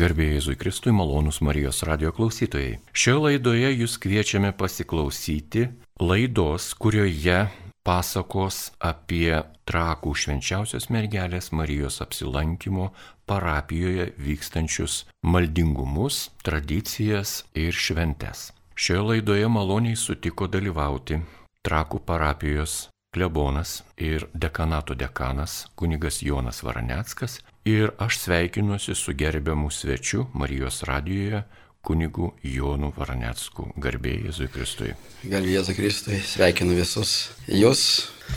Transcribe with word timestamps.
Garbėjai 0.00 0.38
Jėzui 0.38 0.56
Kristui 0.56 0.92
malonus 0.96 1.42
Marijos 1.44 1.82
radio 1.84 2.08
klausytojai. 2.16 2.78
Šioje 2.96 3.20
laidoje 3.20 3.68
jūs 3.82 3.98
kviečiame 4.00 4.54
pasiklausyti 4.56 5.66
laidos, 6.00 6.70
kurioje 6.80 7.42
pasakos 7.84 8.70
apie 8.80 9.42
trakų 9.68 10.14
švenčiausios 10.22 10.88
mergelės 10.94 11.50
Marijos 11.52 12.00
apsilankimo 12.00 12.94
parapijoje 13.28 14.14
vykstančius 14.16 15.02
maldingumus, 15.20 16.30
tradicijas 16.48 17.42
ir 17.52 17.76
šventes. 17.76 18.54
Šioje 18.80 19.04
laidoje 19.10 19.52
maloniai 19.52 20.00
sutiko 20.00 20.48
dalyvauti 20.48 21.20
trakų 21.68 22.00
parapijos 22.08 22.86
klebonas 23.14 23.82
ir 23.96 24.26
dekanato 24.34 24.94
dekanas 24.94 25.66
kunigas 25.74 26.22
Jonas 26.22 26.62
Varaneckas. 26.62 27.40
Ir 27.64 27.90
aš 27.98 28.18
sveikinuosi 28.18 28.94
su 28.94 29.12
gerbiamu 29.12 29.70
svečiu 29.70 30.26
Marijos 30.32 30.82
radijoje 30.82 31.42
kunigu 31.86 32.32
Jonu 32.44 32.92
Varanecku. 32.96 33.70
Garbėjai 33.80 34.28
Jėzui 34.28 34.48
Kristui. 34.52 34.94
Garbėjai 35.24 35.58
Jėzui 35.58 35.76
Kristui, 35.78 36.22
sveikinu 36.24 36.76
visus 36.78 37.30
jūs. 37.48 37.84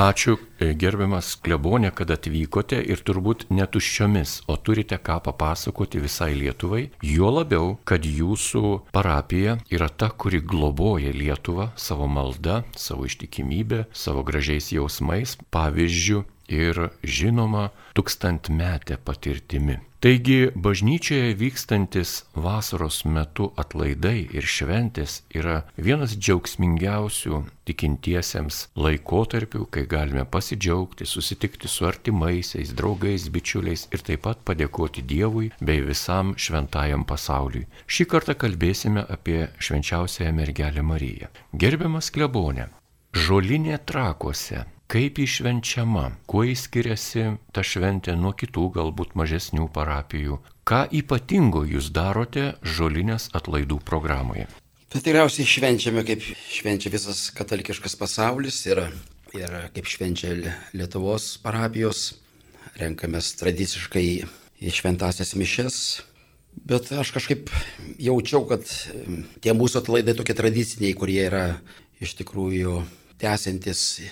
Ačiū 0.01 0.39
e, 0.57 0.71
gerbiamas 0.73 1.35
klebonė, 1.45 1.91
kad 1.93 2.09
atvykote 2.15 2.79
ir 2.81 3.03
turbūt 3.05 3.45
netuščiomis, 3.53 4.39
o 4.49 4.55
turite 4.57 4.97
ką 4.97 5.19
papasakoti 5.27 6.01
visai 6.01 6.31
Lietuvai. 6.33 6.87
Jo 7.05 7.29
labiau, 7.29 7.75
kad 7.85 8.01
jūsų 8.01 8.89
parapija 8.95 9.59
yra 9.69 9.91
ta, 9.93 10.09
kuri 10.09 10.41
globoja 10.41 11.13
Lietuvą 11.13 11.69
savo 11.77 12.09
malda, 12.09 12.63
savo 12.73 13.05
ištikimybę, 13.05 13.83
savo 13.93 14.25
gražiais 14.25 14.71
jausmais, 14.73 15.37
pavyzdžių 15.53 16.23
ir 16.53 16.85
žinoma 17.03 17.69
tūkstantmetė 17.97 18.99
patirtimi. 19.05 19.79
Taigi 20.03 20.49
bažnyčioje 20.51 21.31
vykstantis 21.39 22.25
vasaros 22.35 23.05
metu 23.07 23.45
atlaidai 23.55 24.25
ir 24.35 24.43
šventės 24.43 25.21
yra 25.31 25.61
vienas 25.79 26.17
džiaugsmingiausių 26.17 27.39
tikintiesiems 27.69 28.57
laikotarpių, 28.75 29.63
kai 29.71 29.85
galime 29.87 30.25
pasidžiaugti, 30.27 31.07
susitikti 31.07 31.71
su 31.71 31.87
artimaisiais, 31.87 32.75
draugais, 32.75 33.29
bičiuliais 33.31 33.85
ir 33.95 34.03
taip 34.03 34.25
pat 34.27 34.43
padėkoti 34.43 35.05
Dievui 35.07 35.53
bei 35.63 35.79
visam 35.87 36.35
šventajam 36.35 37.07
pasauliui. 37.07 37.63
Šį 37.87 38.09
kartą 38.11 38.35
kalbėsime 38.43 39.07
apie 39.07 39.53
švenčiausiąją 39.55 40.35
mergelę 40.35 40.83
Mariją. 40.83 41.31
Gerbiamas 41.55 42.11
klebonė, 42.11 42.67
žolinė 43.15 43.79
trakuose 43.87 44.65
kaip 44.93 45.17
išvenčiama, 45.17 46.11
kuo 46.29 46.43
įskiriasi 46.45 47.23
ta 47.55 47.63
šventė 47.65 48.13
nuo 48.19 48.29
kitų 48.37 48.67
galbūt 48.75 49.15
mažesnių 49.17 49.65
parapijų, 49.73 50.37
ką 50.69 50.83
ypatingo 50.99 51.63
jūs 51.65 51.89
darote 51.95 52.51
žolinės 52.61 53.31
atlaidų 53.33 53.79
programoje. 53.87 54.45
Tai 54.93 55.01
tikriausiai 55.01 55.49
švenčiame, 55.49 56.03
kaip 56.05 56.21
švenčia 56.21 56.91
visas 56.93 57.25
katalikiškas 57.33 57.97
pasaulis 57.97 58.59
ir, 58.69 58.83
ir 59.33 59.55
kaip 59.73 59.89
švenčia 59.89 60.35
Lietuvos 60.77 61.39
parapijos, 61.41 62.11
renkamės 62.77 63.33
tradiciškai 63.41 64.07
į 64.61 64.73
šventasias 64.77 65.33
mišes. 65.33 65.77
Bet 66.53 66.91
aš 66.93 67.15
kažkaip 67.15 67.49
jaučiau, 67.97 68.45
kad 68.45 68.69
tie 69.41 69.57
mūsų 69.57 69.81
atlaidai 69.81 70.13
tokie 70.13 70.37
tradiciniai, 70.37 70.93
kurie 70.93 71.23
yra 71.25 71.47
iš 71.97 72.13
tikrųjų 72.21 72.83
tęsiantis 73.17 74.03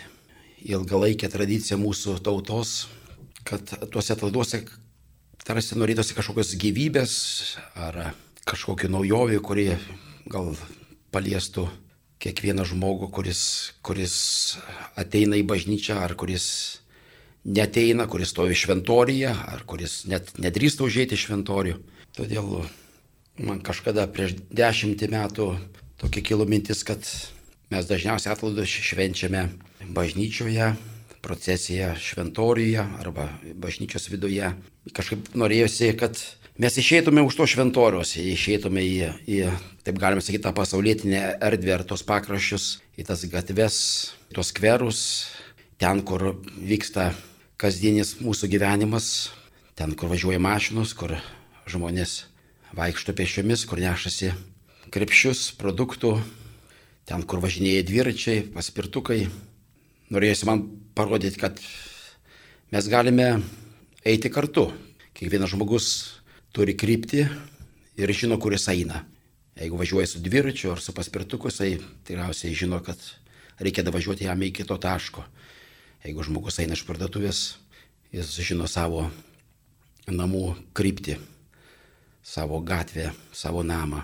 ilgalaikę 0.65 1.29
tradiciją 1.31 1.79
mūsų 1.81 2.19
tautos, 2.25 2.87
kad 3.47 3.65
tuose 3.91 4.13
atlaiduose 4.15 4.63
tarsi 5.41 5.77
norėtųsi 5.79 6.15
kažkokios 6.17 6.53
gyvybės 6.61 7.13
ar 7.75 8.13
kažkokių 8.47 8.91
naujovių, 8.93 9.39
kurie 9.45 9.71
gal 10.29 10.53
paliestų 11.11 11.67
kiekvieną 12.21 12.65
žmogų, 12.69 13.09
kuris, 13.13 13.41
kuris 13.81 14.15
ateina 14.99 15.39
į 15.39 15.45
bažnyčią 15.49 15.97
ar 16.03 16.13
kuris 16.19 16.45
neteina, 17.45 18.05
kuris 18.05 18.29
stovi 18.35 18.57
šventoriją 18.57 19.33
ar 19.33 19.65
kuris 19.65 20.03
net 20.09 20.29
nedrįsta 20.37 20.85
užėti 20.85 21.17
šventorių. 21.17 21.79
Todėl 22.13 22.67
man 23.41 23.61
kažkada 23.65 24.05
prieš 24.11 24.37
dešimtį 24.53 25.09
metų 25.09 25.47
tokia 26.01 26.21
kilo 26.25 26.45
mintis, 26.45 26.83
kad 26.85 27.01
mes 27.71 27.87
dažniausiai 27.87 28.33
atlaidus 28.35 28.67
švenčiame 28.67 29.45
bažnyčioje, 29.95 30.73
procesiją 31.21 31.93
šventoriuje 31.95 32.83
arba 32.99 33.29
bažnyčios 33.55 34.09
viduje. 34.11 34.51
Kažkaip 34.91 35.31
norėjusi, 35.37 35.93
kad 35.95 36.17
mes 36.59 36.77
išeitume 36.77 37.23
už 37.23 37.37
to 37.37 37.47
šventorius, 37.47 38.17
išeitume 38.17 38.83
į, 38.83 39.11
į 39.29 39.37
taip 39.85 40.01
galime 40.01 40.23
sakyti, 40.23 40.43
tą 40.43 40.53
pasaulietinę 40.57 41.21
erdvę 41.39 41.77
ar 41.77 41.85
tos 41.87 42.03
pakraščius, 42.07 42.81
į 42.99 43.07
tas 43.07 43.23
gatves, 43.29 43.77
tos 44.35 44.51
skverus, 44.51 45.03
ten, 45.81 46.03
kur 46.03 46.33
vyksta 46.57 47.11
kasdienis 47.61 48.17
mūsų 48.19 48.49
gyvenimas, 48.51 49.31
ten, 49.77 49.95
kur 49.95 50.11
važiuoja 50.11 50.41
mašinos, 50.41 50.95
kur 50.97 51.15
žmonės 51.69 52.25
vaikšto 52.75 53.13
pešiomis, 53.15 53.67
kur 53.69 53.79
nešasi 53.79 54.33
krepšius, 54.91 55.51
produktų, 55.59 56.17
ten, 57.09 57.23
kur 57.23 57.41
važinėja 57.43 57.85
dviračiai, 57.87 58.45
paspirtukai, 58.53 59.25
norėjusi 60.11 60.47
man 60.49 60.63
parodyti, 60.97 61.39
kad 61.41 61.59
mes 62.71 62.89
galime 62.91 63.29
eiti 64.05 64.31
kartu. 64.33 64.69
Kiekvienas 65.17 65.51
žmogus 65.53 65.87
turi 66.55 66.75
kryptį 66.77 67.25
ir 67.99 68.13
žino, 68.15 68.39
kur 68.41 68.55
jis 68.55 68.69
eina. 68.73 69.03
Jeigu 69.59 69.77
važiuoja 69.77 70.07
su 70.07 70.21
dviračiu 70.23 70.71
ar 70.73 70.79
su 70.81 70.93
paspirtuku, 70.95 71.51
jisai 71.51 71.75
tikriausiai 72.07 72.55
žino, 72.57 72.79
kad 72.83 72.97
reikia 73.59 73.83
davažiuoti 73.83 74.25
jam 74.25 74.41
iki 74.41 74.63
kito 74.63 74.77
taško. 74.81 75.25
Jeigu 76.05 76.23
žmogus 76.25 76.57
eina 76.63 76.73
iš 76.77 76.85
parduotuvės, 76.87 77.41
jis 78.15 78.31
žino 78.41 78.65
savo 78.71 79.09
namų 80.09 80.55
kryptį, 80.73 81.19
savo 82.23 82.61
gatvę, 82.65 83.11
savo 83.35 83.61
namą. 83.63 84.01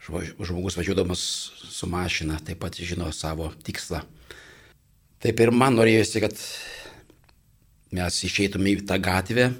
Žmogus 0.00 0.78
važiuodamas 0.78 1.20
su 1.68 1.86
mašina 1.86 2.38
taip 2.44 2.62
pat 2.62 2.78
žino 2.80 3.10
savo 3.12 3.50
tikslą. 3.64 4.00
Taip 5.20 5.40
ir 5.44 5.52
man 5.52 5.76
norėjosi, 5.76 6.22
kad 6.24 6.36
mes 7.92 8.20
išeitume 8.24 8.72
į 8.72 8.86
tą 8.88 8.96
gatvę, 9.02 9.50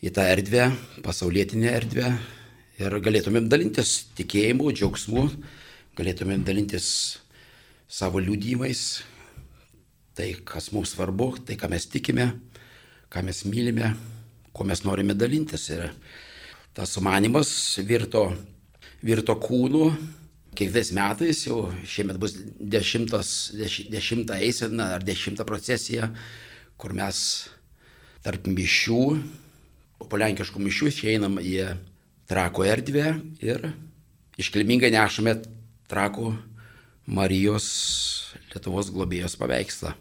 į 0.00 0.12
tą 0.14 0.24
erdvę, 0.32 0.70
pasaulietinę 1.04 1.68
erdvę 1.74 2.14
ir 2.80 2.96
galėtumėm 3.04 3.50
dalintis 3.52 4.06
tikėjimu, 4.16 4.72
džiaugsmu, 4.72 5.26
galėtumėm 5.98 6.46
dalintis 6.48 6.88
savo 7.84 8.22
liūdimais, 8.24 9.04
tai 10.16 10.32
kas 10.48 10.70
mums 10.72 10.94
svarbu, 10.94 11.34
tai 11.44 11.58
ką 11.60 11.68
mes 11.74 11.86
tikime, 11.92 12.30
ką 13.12 13.22
mes 13.26 13.44
mylime, 13.44 13.92
kuo 14.56 14.64
mes 14.64 14.80
norime 14.86 15.12
dalintis. 15.18 15.68
Ir 15.74 15.90
tas 16.74 16.96
sumanimas 16.96 17.52
virto, 17.84 18.30
virto 19.04 19.36
kūnu, 19.36 19.88
kiekvienais 20.54 20.92
metais, 20.96 21.42
jau 21.46 21.66
šiemet 21.88 22.18
bus 22.20 22.36
dešimtas, 22.58 23.30
deš, 23.58 23.82
dešimta 23.92 24.38
eisena 24.42 24.94
ar 24.96 25.04
dešimta 25.04 25.44
procesija, 25.46 26.08
kur 26.80 26.94
mes 26.96 27.18
tarp 28.24 28.46
mišių, 28.48 29.02
po 30.04 30.20
lenkiškų 30.20 30.60
mišių 30.60 30.88
išeinam 30.90 31.38
į 31.40 31.58
trako 32.28 32.64
erdvę 32.68 33.14
ir 33.44 33.68
iškilmingai 34.40 34.92
nešame 34.94 35.36
trako 35.90 36.34
Marijos 37.04 37.66
Lietuvos 38.54 38.88
globėjos 38.94 39.34
paveikslą. 39.36 39.92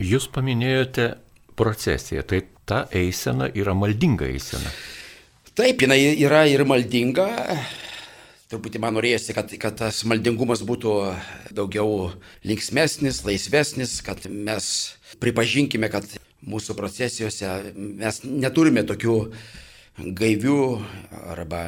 Jūs 0.00 0.28
paminėjote 0.32 1.10
procesiją, 1.58 2.22
tai 2.24 2.44
ta 2.68 2.84
eisena 2.94 3.50
yra 3.52 3.74
maldinga 3.76 4.28
eisena. 4.30 4.72
Taip, 5.56 5.82
jinai 5.82 5.98
yra 6.14 6.44
ir 6.48 6.62
maldinga, 6.68 7.26
truputį 8.50 8.80
man 8.82 8.96
norėjosi, 8.98 9.34
kad, 9.36 9.52
kad 9.62 9.76
tas 9.78 10.02
maldingumas 10.08 10.64
būtų 10.66 10.94
daugiau 11.54 12.10
linksmesnis, 12.46 13.22
laisvesnis, 13.26 14.00
kad 14.02 14.26
mes 14.26 14.66
pripažinkime, 15.22 15.90
kad 15.92 16.06
mūsų 16.42 16.74
procesijose 16.78 17.50
mes 17.76 18.22
neturime 18.24 18.82
tokių 18.88 19.16
gaivių 20.00 20.58
arba 21.30 21.62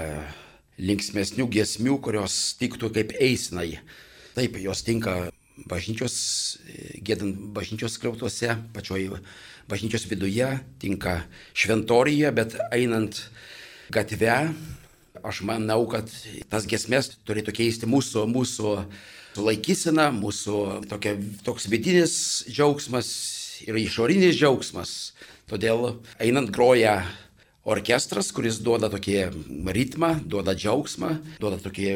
linksmesnių 0.82 1.46
giesmių, 1.52 2.00
kurios 2.02 2.56
tiktų 2.58 2.90
kaip 2.96 3.14
eisinai. 3.20 3.76
Taip, 4.35 4.56
jos 4.58 4.82
tinka 4.82 5.17
bažnyčios, 5.69 6.17
gėdant 7.05 7.38
bažnyčios 7.55 7.99
kliautuose, 8.02 8.56
pačioj 8.75 9.20
bažnyčios 9.70 10.08
viduje, 10.11 10.49
tinka 10.82 11.20
šventorija, 11.55 12.32
bet 12.35 12.56
einant 12.73 13.20
gatve 13.93 14.38
aš 15.25 15.43
manau, 15.47 15.85
kad 15.91 16.11
tas 16.51 16.67
gesmės 16.69 17.13
turėtų 17.27 17.55
keisti 17.57 17.89
mūsų, 17.91 18.27
mūsų 18.31 18.77
laikysena, 19.43 20.11
mūsų 20.15 20.59
tokia, 20.91 21.17
toks 21.47 21.69
vidinis 21.73 22.15
džiaugsmas 22.51 23.11
ir 23.67 23.79
išorinis 23.81 24.37
džiaugsmas. 24.37 25.13
Todėl 25.51 25.97
einant 26.23 26.53
groja 26.55 27.03
orkestras, 27.69 28.33
kuris 28.35 28.59
duoda 28.65 28.91
tokį 28.93 29.19
ritmą, 29.75 30.17
duoda 30.27 30.55
džiaugsmą, 30.59 31.15
duoda 31.41 31.61
tokį 31.63 31.89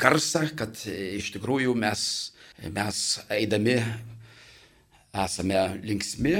garsą, 0.00 0.46
kad 0.58 0.78
iš 0.88 1.32
tikrųjų 1.36 1.74
mes, 1.78 2.04
mes 2.66 3.02
eidami 3.30 3.78
esame 5.12 5.66
linksmi, 5.84 6.36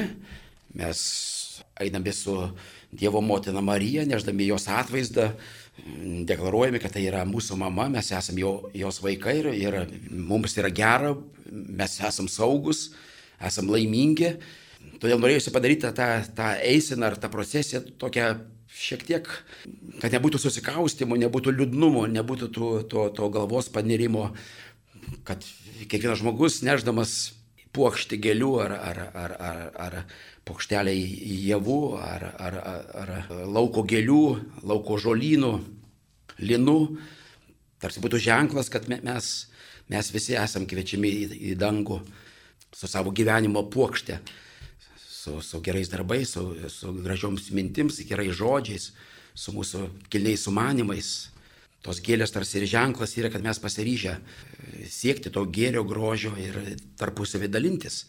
mes 0.79 1.03
eidami 1.81 2.15
su 2.17 2.37
Dievo 2.93 3.23
motina 3.25 3.63
Marija, 3.65 4.03
neždami 4.05 4.51
jos 4.51 4.67
atvaizdą, 4.69 5.31
deklaruojame, 6.29 6.81
kad 6.83 6.93
tai 6.95 7.07
yra 7.09 7.23
mūsų 7.29 7.57
mama, 7.61 7.89
mes 7.93 8.11
esame 8.13 8.43
jo, 8.45 8.53
jos 8.77 9.01
vaikai 9.03 9.39
ir, 9.41 9.49
ir 9.57 9.79
mums 10.11 10.57
yra 10.61 10.71
gera, 10.75 11.15
mes 11.51 11.97
esame 12.01 12.31
saugus, 12.33 12.91
esame 13.43 13.73
laimingi. 13.77 14.35
Todėl 15.03 15.21
norėjusi 15.23 15.53
padaryti 15.55 15.91
tą, 15.97 16.09
tą 16.37 16.53
eiseną 16.63 17.09
ar 17.09 17.17
tą 17.19 17.31
procesiją 17.33 17.83
tokią 17.99 18.27
šiek 18.73 19.05
tiek, 19.07 19.29
kad 20.01 20.15
nebūtų 20.15 20.41
susikaustimo, 20.41 21.19
nebūtų 21.21 21.55
liūdnumo, 21.57 22.07
nebūtų 22.11 22.49
to, 22.55 22.71
to, 22.89 23.07
to 23.17 23.29
galvos 23.33 23.69
panirimo, 23.73 24.31
kad 25.29 25.45
kiekvienas 25.91 26.23
žmogus 26.23 26.61
neždamas 26.65 27.33
puokšti 27.77 28.19
gėlių 28.23 28.53
ar, 28.65 28.77
ar, 28.77 29.03
ar, 29.13 29.35
ar, 29.41 29.61
ar 29.87 29.99
puokštelę 30.49 30.93
javų, 30.95 31.79
ar, 32.03 32.27
ar, 32.43 32.59
ar, 33.03 33.13
lauko 33.47 33.85
gėlių, 33.87 34.25
lauko 34.67 34.99
žolynų, 34.99 35.53
linų, 36.43 36.79
tarsi 37.83 38.03
būtų 38.03 38.21
ženklas, 38.23 38.71
kad 38.73 38.89
mes, 38.91 39.33
mes 39.93 40.13
visi 40.15 40.37
esam 40.39 40.67
kviečiami 40.67 41.11
į, 41.11 41.27
į 41.53 41.59
dangų 41.61 42.01
su 42.73 42.89
savo 42.89 43.13
gyvenimo 43.15 43.65
puokšte 43.71 44.19
su, 45.23 45.41
su 45.41 45.61
gerais 45.61 45.91
darbais, 45.93 46.33
su, 46.35 46.57
su 46.69 46.93
gražioms 47.03 47.51
mintims, 47.55 48.01
gerais 48.09 48.35
žodžiais, 48.35 48.91
su 49.35 49.55
mūsų 49.55 49.87
kilniais 50.11 50.43
sumanimais. 50.49 51.13
Tos 51.83 51.99
gėlės 52.03 52.31
tarsi 52.35 52.61
ir 52.61 52.69
ženklas 52.71 53.17
yra, 53.19 53.31
kad 53.31 53.43
mes 53.43 53.59
pasiryžę 53.59 54.17
siekti 54.91 55.33
to 55.35 55.43
gėrio, 55.51 55.83
grožio 55.87 56.35
ir 56.39 56.59
tarpusavį 56.99 57.51
dalintis. 57.51 58.05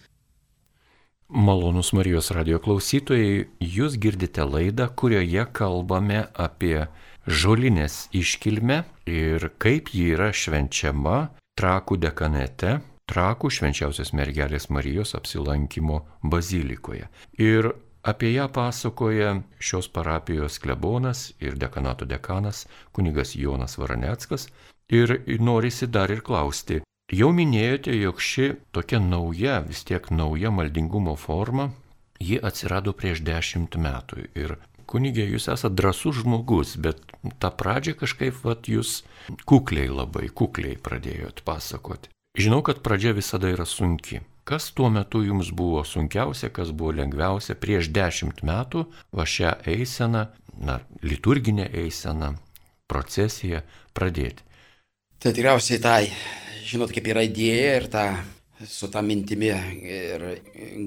Malonus 1.36 1.90
Marijos 1.98 2.28
radio 2.30 2.60
klausytojai, 2.62 3.48
jūs 3.58 3.96
girdite 3.98 4.44
laidą, 4.46 4.86
kurioje 4.94 5.48
kalbame 5.50 6.28
apie 6.38 6.84
žolinės 7.26 7.96
iškilmę 8.14 8.84
ir 9.10 9.48
kaip 9.58 9.90
ji 9.98 10.12
yra 10.14 10.30
švenčiama 10.30 11.32
Trakų 11.58 11.98
dekanete 12.06 12.76
Trakų 13.10 13.50
švenčiausios 13.50 14.14
mergelės 14.14 14.70
Marijos 14.70 15.16
apsilankimo 15.18 16.04
bazilikoje. 16.22 17.10
Ir 17.42 17.72
apie 18.06 18.36
ją 18.36 18.46
pasakoja 18.54 19.34
šios 19.58 19.90
parapijos 19.90 20.62
klebonas 20.62 21.32
ir 21.42 21.58
dekanato 21.58 22.06
dekanas 22.06 22.68
kunigas 22.94 23.34
Jonas 23.34 23.80
Varaneckas. 23.82 24.52
Ir 24.94 25.18
norisi 25.42 25.90
dar 25.90 26.14
ir 26.14 26.22
klausti, 26.22 26.84
jau 27.12 27.32
minėjote, 27.36 27.96
jog 27.98 28.22
ši 28.22 28.54
tokia 28.72 29.00
nauja, 29.04 29.62
vis 29.68 29.84
tiek 29.88 30.12
nauja 30.12 30.52
maldingumo 30.54 31.16
forma, 31.20 31.72
ji 32.20 32.40
atsirado 32.40 32.94
prieš 32.96 33.24
dešimt 33.26 33.76
metų. 33.76 34.28
Ir 34.38 34.56
kunigė, 34.88 35.26
jūs 35.28 35.50
esate 35.52 35.76
drasus 35.76 36.22
žmogus, 36.22 36.76
bet 36.78 37.02
tą 37.42 37.52
pradžią 37.52 37.98
kažkaip 38.00 38.40
vat, 38.46 38.70
jūs 38.70 39.02
kukliai 39.50 39.90
labai, 39.92 40.30
kukliai 40.30 40.78
pradėjot 40.78 41.44
pasakoti. 41.48 42.12
Žinau, 42.40 42.64
kad 42.66 42.82
pradžia 42.86 43.14
visada 43.14 43.52
yra 43.54 43.66
sunki. 43.70 44.24
Kas 44.44 44.72
tuo 44.76 44.90
metu 44.92 45.22
jums 45.24 45.54
buvo 45.56 45.84
sunkiausia, 45.88 46.50
kas 46.52 46.74
buvo 46.76 46.92
lengviausia 46.98 47.56
prieš 47.56 47.88
dešimt 47.96 48.42
metų 48.44 48.88
va 49.16 49.24
šią 49.24 49.54
eiseną, 49.72 50.26
na, 50.60 50.82
liturginę 51.06 51.70
eiseną, 51.72 52.34
procesiją 52.92 53.62
pradėti? 53.96 54.44
Tai 55.24 55.32
tikriausiai 55.32 55.80
tai, 55.80 56.10
žinot, 56.64 56.94
kaip 56.96 57.08
yra 57.12 57.24
idėja 57.26 57.76
ir 57.82 57.90
ta 57.92 58.06
su 58.70 58.88
tą 58.88 59.02
mintimi 59.04 59.50
ir 59.84 60.24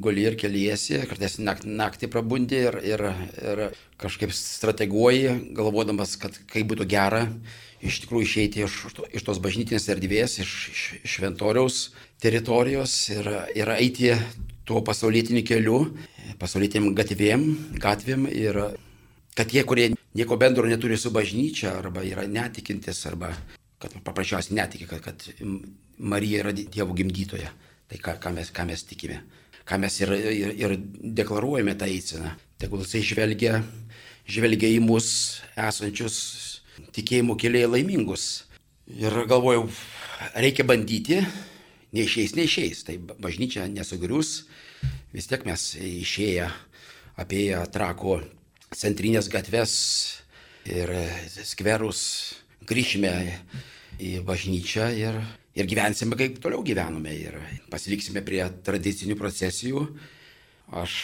guli 0.01 0.25
ir 0.25 0.37
keliesi, 0.41 1.03
kartais 1.11 1.37
naktį, 1.43 1.73
naktį 1.77 2.09
prabundi 2.13 2.61
ir, 2.69 2.79
ir, 2.87 3.03
ir 3.43 3.63
kažkaip 4.01 4.33
strateguoji, 4.33 5.53
galvodamas, 5.57 6.17
kad 6.21 6.39
kaip 6.53 6.71
būtų 6.73 6.87
gera 6.89 7.27
iš 7.85 8.01
tikrųjų 8.05 8.27
išeiti 8.27 8.65
iš, 8.65 8.79
iš 9.13 9.27
tos 9.27 9.41
bažnytinės 9.43 9.89
erdvės, 9.93 10.39
iš, 10.43 10.55
iš 10.73 11.17
šventoriaus 11.17 11.81
teritorijos 12.23 12.97
ir, 13.13 13.29
ir 13.59 13.73
eiti 13.77 14.15
tuo 14.67 14.81
pasaulytiniu 14.87 15.45
keliu, 15.47 15.83
pasaulytiniam 16.41 16.95
gatvėm, 16.97 17.45
gatvėm 17.83 18.27
ir 18.33 18.63
kad 19.37 19.53
tie, 19.53 19.63
kurie 19.69 19.93
nieko 20.17 20.39
bendro 20.41 20.67
neturi 20.67 20.97
su 20.99 21.13
bažnyčia 21.15 21.77
arba 21.77 22.03
yra 22.07 22.25
netikintis 22.31 23.05
arba 23.11 23.35
kad 23.83 23.97
paprasčiausiai 24.05 24.57
netiki, 24.57 24.89
kad, 24.89 25.03
kad 25.05 25.27
Marija 25.99 26.45
yra 26.45 26.53
Dievo 26.57 26.95
gimdytoja. 26.97 27.51
Tai 27.87 27.99
ką, 28.03 28.17
ką, 28.23 28.33
mes, 28.35 28.51
ką 28.51 28.65
mes 28.67 28.83
tikime, 28.83 29.21
ką 29.67 29.79
mes 29.79 30.01
ir, 30.01 30.13
ir, 30.17 30.55
ir 30.59 30.73
deklaruojame 31.19 31.77
tą 31.79 31.87
eiseną. 31.87 32.33
Tegul 32.59 32.83
jisai 32.83 33.05
žvelgia, 33.07 33.61
žvelgia 34.27 34.73
į 34.75 34.81
mus 34.83 35.09
esančius 35.55 36.17
tikėjimo 36.97 37.37
keliai 37.39 37.69
laimingus. 37.71 38.47
Ir 38.91 39.15
galvojau, 39.31 39.69
reikia 40.35 40.67
bandyti, 40.67 41.21
neišeis, 41.95 42.35
neišeis. 42.39 42.83
Tai 42.89 42.99
bažnyčia 43.23 43.69
nesugrius, 43.71 44.41
vis 45.15 45.31
tiek 45.31 45.47
mes 45.47 45.69
išėję 45.79 46.51
apie 47.23 47.49
trako 47.73 48.19
centrinės 48.75 49.31
gatves 49.33 49.77
ir 50.67 50.91
skverus 51.47 52.03
grįšime 52.65 53.13
į 54.01 54.13
bažnyčią 54.27 54.89
ir, 54.97 55.21
ir 55.57 55.69
gyvensime 55.69 56.17
kaip 56.19 56.41
toliau 56.43 56.65
gyvenome 56.67 57.13
ir 57.17 57.39
pasiliksime 57.73 58.23
prie 58.25 58.43
tradicinių 58.67 59.17
procesijų. 59.19 59.87
Aš 60.77 60.97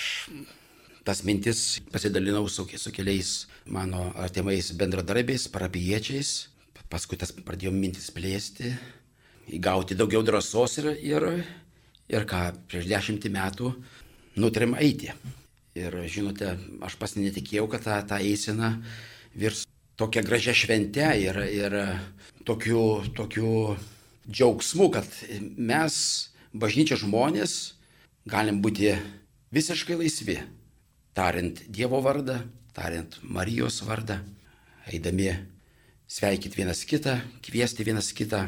tas 1.07 1.23
mintis 1.27 1.81
pasidalinau 1.93 2.49
su, 2.49 2.67
su 2.67 2.93
keliais 2.95 3.47
mano 3.67 4.11
artimais 4.17 4.73
bendradarbiais, 4.79 5.49
parapiečiais. 5.53 6.49
Paskui 6.93 7.17
tas 7.17 7.33
pradėjo 7.33 7.73
mintis 7.73 8.11
plėsti, 8.13 8.75
įgauti 9.57 9.97
daugiau 9.97 10.21
drąsos 10.27 10.77
ir, 10.83 10.91
ir, 11.01 11.25
ir 12.13 12.27
ką, 12.29 12.43
prieš 12.69 12.91
dešimtį 12.91 13.33
metų 13.33 13.73
nutarėm 14.37 14.77
eiti. 14.77 15.15
Ir 15.79 15.97
žinote, 16.05 16.53
aš 16.85 16.99
pas 17.01 17.17
netikėjau, 17.17 17.65
kad 17.73 17.87
ta, 17.87 17.97
ta 18.05 18.21
eisena 18.21 18.75
virs 19.33 19.65
tokia 20.03 20.23
gražia 20.27 20.55
švente 20.57 21.07
ir, 21.23 21.39
ir 21.55 21.77
tokiu, 22.47 23.05
tokiu 23.15 23.77
džiaugsmu, 24.27 24.89
kad 24.91 25.07
mes, 25.55 25.95
bažnyčia 26.51 26.99
žmonės, 26.99 27.77
galim 28.27 28.59
būti 28.65 28.97
visiškai 29.55 30.01
laisvi 30.01 30.41
tariant 31.15 31.63
Dievo 31.71 32.01
vardą, 32.03 32.41
tariant 32.75 33.19
Marijos 33.23 33.83
vardą, 33.87 34.19
eidami 34.91 35.31
sveikyti 36.11 36.59
vienas 36.59 36.83
kitą, 36.89 37.21
kviesti 37.45 37.87
vienas 37.87 38.11
kitą. 38.17 38.47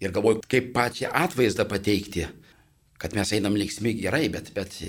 Ir 0.00 0.14
galvoju, 0.14 0.44
kaip 0.48 0.72
pačią 0.72 1.10
atvaizdą 1.12 1.66
pateikti, 1.68 2.24
kad 2.98 3.14
mes 3.18 3.34
einam 3.34 3.58
linksmi 3.58 3.96
gerai, 3.98 4.28
bet, 4.32 4.52
bet 4.54 4.80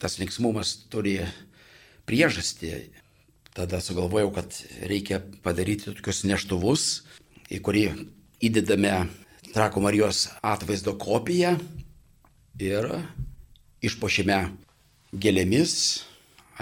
tas 0.00 0.18
linksmumas 0.20 0.76
turi 0.92 1.18
priežastį. 2.06 2.74
Tada 3.54 3.80
sugalvojau, 3.82 4.30
kad 4.34 4.54
reikia 4.86 5.18
padaryti 5.42 5.90
tokius 5.90 6.22
neštuvus, 6.28 6.84
į 7.50 7.58
kurį 7.66 7.84
įdedame 8.46 9.08
Trako 9.50 9.82
Marijos 9.82 10.28
atvaizdo 10.46 10.94
kopiją 10.94 11.56
ir 12.62 12.86
išpošime 13.82 14.38
gėlėmis, 15.10 15.74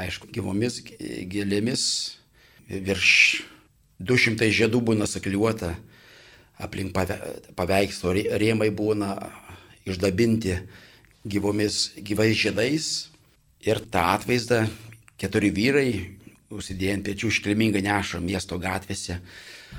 aišku, 0.01 0.31
gyvomis 0.33 0.81
gėlėmis, 1.29 1.85
virš 2.71 3.13
200 4.01 4.49
žiedų 4.55 4.81
būna 4.89 5.09
sakliuota, 5.11 5.75
aplink 6.57 6.97
paveikslo 7.59 8.15
rėmai 8.17 8.71
būna 8.73 9.17
išdabinti 9.85 10.57
gyvomis, 11.29 11.99
gyvais 12.01 12.37
žiedais. 12.39 12.89
Ir 13.67 13.83
tą 13.91 14.05
atvaizdą 14.15 14.65
keturi 15.19 15.51
vyrai, 15.51 15.91
užsidėję 16.55 16.99
ant 16.99 17.07
pečių, 17.09 17.33
iškilmingai 17.33 17.85
neša 17.85 18.21
miesto 18.25 18.59
gatvėse 18.61 19.21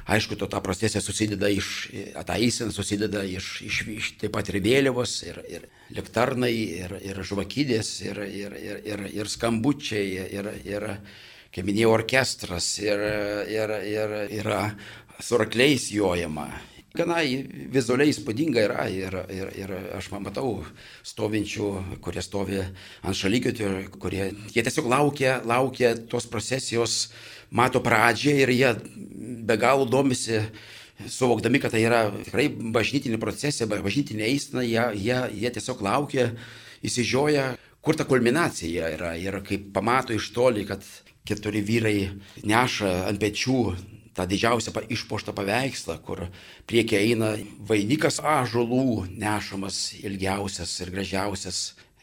Aišku, 0.10 0.36
to 0.36 0.48
ta 0.50 0.62
procesija 0.62 1.02
susideda 1.02 1.50
iš, 1.54 1.90
ta 2.26 2.38
eisena 2.38 2.74
susideda 2.74 3.24
iš, 3.26 3.50
iš, 3.66 3.82
iš 3.94 4.10
taip 4.22 4.34
pat 4.34 4.50
ir 4.50 4.60
vėliavos, 4.64 5.14
ir, 5.28 5.42
ir 5.50 5.68
liktarnai, 5.94 6.54
ir, 6.54 6.96
ir 7.06 7.22
žvakydės, 7.26 7.92
ir, 8.08 8.22
ir, 8.26 8.56
ir, 8.58 8.80
ir, 8.90 9.06
ir 9.22 9.30
skambučiai, 9.30 10.26
ir, 10.40 10.50
ir, 10.66 10.88
kaip 11.54 11.70
minėjau, 11.70 11.94
orkestras, 12.00 12.72
ir, 12.82 13.06
ir, 13.54 13.76
ir 13.92 14.18
yra 14.42 14.64
su 15.22 15.38
rakliais 15.42 15.90
jojama. 15.94 16.50
Gana 16.98 17.19
vizualiai 17.69 18.10
įspūdinga 18.10 18.62
yra 18.65 18.86
ir, 18.89 19.13
ir, 19.29 19.50
ir 19.62 19.74
aš 19.93 20.08
matau 20.15 20.63
stovinčių, 21.05 21.67
kurie 22.01 22.24
stovi 22.25 22.63
ant 22.63 23.17
šalygių, 23.17 23.53
kurie 24.01 24.31
jie 24.55 24.63
tiesiog 24.65 24.89
laukia, 24.89 25.36
laukia 25.46 25.93
tos 26.10 26.25
procesijos, 26.25 27.12
mato 27.53 27.81
pradžią 27.86 28.34
ir 28.41 28.53
jie 28.55 28.74
be 29.46 29.58
galo 29.62 29.86
domisi 29.86 30.41
suvokdami, 31.05 31.62
kad 31.62 31.75
tai 31.75 31.84
yra 31.86 32.01
tikrai 32.25 32.48
bažnytinė 32.50 33.22
procesija, 33.22 33.69
bažnytinė 33.69 34.25
eisena, 34.25 34.65
jie, 34.65 34.81
jie, 34.98 35.19
jie 35.43 35.53
tiesiog 35.60 35.86
laukia, 35.86 36.31
įsižioja, 36.81 37.51
kur 37.86 37.96
ta 37.96 38.10
kulminacija 38.10 38.89
yra. 38.98 39.13
Ir 39.22 39.39
kai 39.46 39.62
pamato 39.62 40.17
iš 40.17 40.31
toli, 40.34 40.65
kad 40.67 40.84
keturi 41.29 41.62
vyrai 41.62 41.98
neša 42.50 42.91
ant 43.12 43.22
pečių 43.22 43.62
tą 44.20 44.28
didžiausią 44.28 44.76
išpoštą 44.92 45.34
paveikslą, 45.36 45.98
kur 46.04 46.26
priekia 46.68 47.00
eina 47.00 47.34
vainikas 47.70 48.20
ažolų 48.20 49.08
nešamas 49.16 49.82
ilgiausias 50.04 50.76
ir 50.84 50.92
gražiausias, 50.92 51.62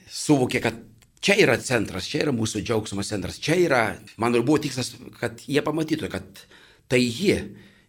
suvokė, 0.08 0.62
kad 0.64 0.78
čia 1.20 1.36
yra 1.44 1.58
centras, 1.60 2.08
čia 2.08 2.24
yra 2.24 2.34
mūsų 2.36 2.62
džiaugsmo 2.64 3.04
centras, 3.06 3.40
čia 3.42 3.58
yra, 3.60 3.82
mano 4.16 4.40
ir 4.40 4.46
buvo 4.46 4.62
tikslas, 4.64 4.94
kad 5.20 5.42
jie 5.44 5.60
pamatytų, 5.64 6.08
kad 6.12 6.46
tai 6.88 7.02
ji, 7.02 7.36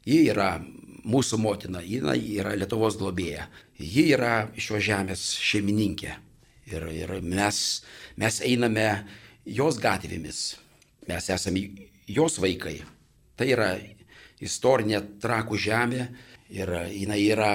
ji 0.08 0.24
yra 0.34 0.58
mūsų 1.08 1.40
motina, 1.40 1.84
ji 1.86 2.02
yra 2.40 2.56
Lietuvos 2.58 2.98
globėja, 3.00 3.48
ji 3.80 4.10
yra 4.18 4.50
šios 4.60 4.84
žemės 4.90 5.30
šeimininkė. 5.40 6.18
Ir, 6.68 6.84
ir 6.92 7.14
mes, 7.24 7.58
mes 8.20 8.42
einame 8.44 8.90
jos 9.48 9.78
gatvėmis, 9.80 10.58
mes 11.08 11.30
esame 11.32 11.64
jos 12.12 12.42
vaikai. 12.44 12.82
Tai 13.40 13.48
yra 13.48 13.70
istorinė 14.44 15.02
trakų 15.22 15.58
žemė 15.60 16.08
ir 16.54 16.74
jinai 16.94 17.22
yra 17.28 17.52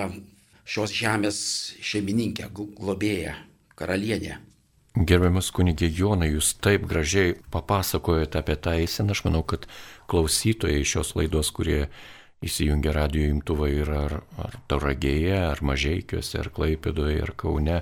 šios 0.65 0.95
žemės 0.95 1.39
šeimininkė, 1.83 2.49
globėja, 2.55 3.37
karalienė. 3.79 4.39
Gerbiamas 4.93 5.49
kunigė 5.57 5.89
Jonai, 5.89 6.35
jūs 6.35 6.53
taip 6.61 6.85
gražiai 6.89 7.33
papasakojate 7.53 8.43
apie 8.43 8.59
tą 8.61 8.75
eiseną, 8.77 9.15
aš 9.17 9.23
manau, 9.25 9.41
kad 9.43 9.65
klausytojai 10.13 10.83
šios 10.85 11.15
laidos, 11.17 11.49
kurie 11.57 11.87
įsijungia 12.45 12.93
radio 12.93 13.31
imtuvą 13.33 13.71
ir 13.73 13.89
ar, 13.97 14.19
ar 14.37 14.59
Tauragėje, 14.69 15.39
ar 15.47 15.63
Mažiekiuose, 15.65 16.43
ar 16.43 16.51
Klaipėdoje, 16.53 17.23
ar 17.25 17.33
Kaune, 17.41 17.79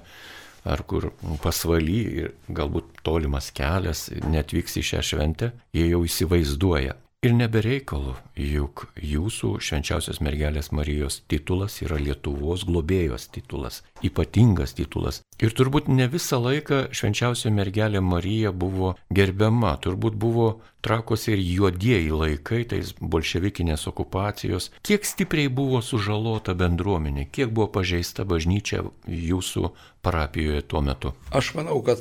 ar 0.62 0.84
kur 0.86 1.10
pasvaly 1.42 2.00
ir 2.22 2.32
galbūt 2.46 3.02
tolimas 3.02 3.50
kelias, 3.56 4.06
netvyks 4.30 4.78
į 4.78 4.86
šią 4.92 5.04
šventę, 5.10 5.50
jie 5.74 5.88
jau 5.90 6.04
įsivaizduoja, 6.06 6.94
Ir 7.20 7.34
nebereikalu, 7.36 8.14
juk 8.40 8.86
jūsų 8.96 9.58
švenčiausios 9.60 10.22
mergelės 10.24 10.70
Marijos 10.72 11.18
titulas 11.28 11.74
yra 11.84 11.98
Lietuvos 12.00 12.62
globėjos 12.64 13.26
titulas, 13.34 13.82
ypatingas 14.00 14.72
titulas. 14.78 15.18
Ir 15.36 15.52
turbūt 15.52 15.90
ne 15.92 16.06
visą 16.08 16.38
laiką 16.40 16.78
švenčiausia 16.96 17.52
mergelė 17.52 18.00
Marija 18.00 18.54
buvo 18.56 18.94
gerbiama, 19.12 19.74
turbūt 19.84 20.16
buvo 20.16 20.48
trakos 20.80 21.28
ir 21.28 21.44
juodieji 21.44 22.08
laikai, 22.22 22.62
tais 22.72 22.96
bolševikinės 22.96 23.84
okupacijos. 23.92 24.72
Kiek 24.80 25.04
stipriai 25.04 25.52
buvo 25.52 25.84
sužalota 25.84 26.56
bendruomenė, 26.56 27.28
kiek 27.28 27.52
buvo 27.52 27.68
pažeista 27.76 28.24
bažnyčia 28.24 28.86
jūsų 29.04 29.74
parapijoje 30.00 30.64
tuo 30.72 30.80
metu? 30.88 31.12
Aš 31.36 31.52
manau, 31.60 31.82
kad 31.84 32.00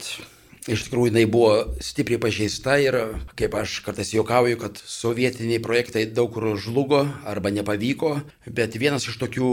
Iš 0.67 0.83
tikrųjų, 0.85 1.13
jinai 1.13 1.23
buvo 1.29 1.51
stipriai 1.79 2.19
pažeista 2.19 2.75
ir, 2.83 2.97
kaip 3.39 3.53
aš 3.55 3.77
kartais 3.85 4.11
juokauju, 4.11 4.57
kad 4.59 4.81
sovietiniai 4.81 5.61
projektai 5.63 6.03
daug 6.11 6.33
kur 6.35 6.49
žlugo 6.59 7.05
arba 7.23 7.51
nepavyko, 7.55 8.17
bet 8.45 8.75
vienas 8.75 9.07
iš 9.07 9.15
tokių 9.21 9.51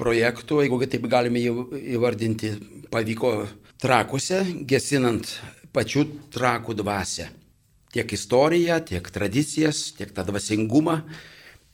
projektų, 0.00 0.62
jeigu 0.64 0.80
taip 0.88 1.04
galime 1.12 1.42
įvardinti, 1.44 2.54
pavyko 2.90 3.34
trakuose, 3.80 4.40
gesinant 4.64 5.28
pačių 5.76 6.06
trakų 6.32 6.78
dvasę. 6.80 7.28
Tiek 7.92 8.12
istoriją, 8.14 8.78
tiek 8.86 9.10
tradicijas, 9.12 9.90
tiek 9.98 10.14
tą 10.14 10.24
dvasingumą, 10.24 11.00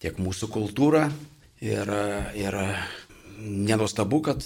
tiek 0.02 0.18
mūsų 0.18 0.48
kultūrą. 0.52 1.06
Ir, 1.64 1.88
ir 2.36 2.56
nenustabu, 3.40 4.20
kad 4.24 4.42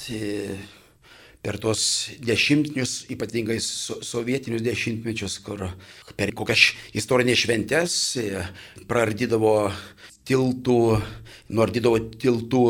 per 1.40 1.56
tuos 1.60 1.82
dešimtmečius, 2.20 3.06
ypatingai 3.12 3.58
sovietinius 3.60 4.64
dešimtmečius, 4.64 5.38
kur 5.44 5.70
per 6.16 6.34
kokias 6.36 6.70
istorinės 6.96 7.44
šventes 7.46 7.94
e, 8.20 8.44
prardydavo 8.90 9.54
tiltų, 10.28 10.80
nuardydavo 11.56 12.02
tiltų, 12.20 12.64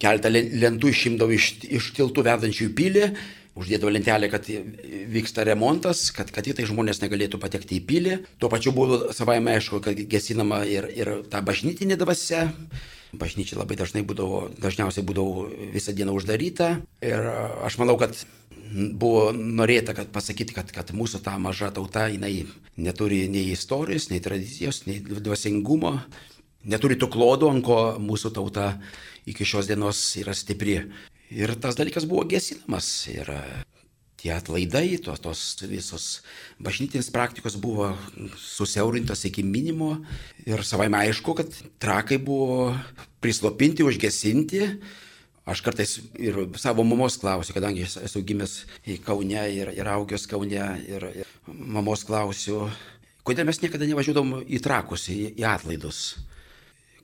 keltą 0.00 0.32
lentų 0.32 0.94
išimdavo 0.94 1.36
iš, 1.36 1.52
iš 1.68 1.92
tiltų 1.98 2.24
vedančių 2.26 2.70
į 2.70 2.74
pilį, 2.78 3.04
uždėdavo 3.60 3.92
lentelę, 3.92 4.30
kad 4.32 4.48
vyksta 5.12 5.44
remontas, 5.48 6.08
kad, 6.16 6.32
kad 6.34 6.48
tai 6.48 6.66
žmonės 6.68 7.02
negalėtų 7.04 7.40
patekti 7.42 7.78
į 7.78 7.84
pilį. 7.88 8.16
Tuo 8.40 8.50
pačiu 8.52 8.72
būdu 8.76 9.12
savai 9.16 9.38
aišku, 9.40 9.82
kad 9.84 10.00
gesinama 10.10 10.64
ir, 10.68 10.88
ir 10.96 11.12
ta 11.30 11.44
bažnytinė 11.44 12.00
dvasia. 12.00 12.48
Bažnyčia 13.10 13.58
labai 13.58 13.74
dažnai 13.74 14.04
būdavo, 14.06 14.44
dažniausiai 14.62 15.02
būdavo 15.06 15.48
visą 15.74 15.94
dieną 15.96 16.14
uždaryta 16.14 16.76
ir 17.02 17.26
aš 17.66 17.80
manau, 17.80 17.96
kad 17.98 18.14
buvo 18.70 19.30
norėta 19.34 19.94
kad 19.96 20.10
pasakyti, 20.14 20.54
kad, 20.54 20.70
kad 20.74 20.92
mūsų 20.94 21.22
ta 21.24 21.36
maža 21.42 21.72
tauta, 21.74 22.06
jinai 22.10 22.46
neturi 22.78 23.24
nei 23.28 23.50
istorijos, 23.54 24.08
nei 24.12 24.22
tradicijos, 24.22 24.84
nei 24.86 25.00
dvasingumo, 25.02 25.96
neturi 26.70 26.98
tų 27.00 27.10
klodų, 27.12 27.50
ant 27.50 27.66
ko 27.66 27.78
mūsų 28.00 28.32
tauta 28.36 28.74
iki 29.28 29.46
šios 29.46 29.68
dienos 29.70 30.00
yra 30.20 30.34
stipri. 30.36 30.78
Ir 31.30 31.54
tas 31.62 31.78
dalykas 31.78 32.08
buvo 32.10 32.24
gesinamas. 32.26 33.06
Ir 33.10 33.30
tie 34.20 34.32
atlaidai, 34.34 34.98
tos, 35.00 35.20
tos 35.22 35.42
visos 35.70 36.06
bažnytinės 36.60 37.08
praktikos 37.14 37.56
buvo 37.60 37.92
susiaurintos 38.36 39.24
iki 39.28 39.44
minimo 39.46 39.94
ir 40.44 40.60
savai 40.66 40.90
aišku, 40.92 41.34
kad 41.38 41.54
trakai 41.80 42.18
buvo 42.20 42.74
prislopinti, 43.24 43.86
užgesinti. 43.86 44.66
Aš 45.48 45.62
kartais 45.64 45.96
ir 46.20 46.36
savo 46.60 46.84
mamos 46.84 47.16
klausiu, 47.18 47.54
kadangi 47.56 47.86
esu 47.86 48.20
gimęs 48.22 48.58
į 48.84 48.98
Kaune 49.06 49.46
ir, 49.54 49.72
ir 49.72 49.88
augęs 49.88 50.28
Kaune 50.30 50.66
ir, 50.84 51.06
ir 51.22 51.30
mamos 51.48 52.04
klausiu, 52.06 52.66
kodėl 53.26 53.48
mes 53.48 53.62
niekada 53.62 53.88
nevažiuodom 53.88 54.42
į 54.44 54.60
trakus, 54.62 55.08
į, 55.10 55.32
į 55.40 55.46
atlaidus, 55.48 56.20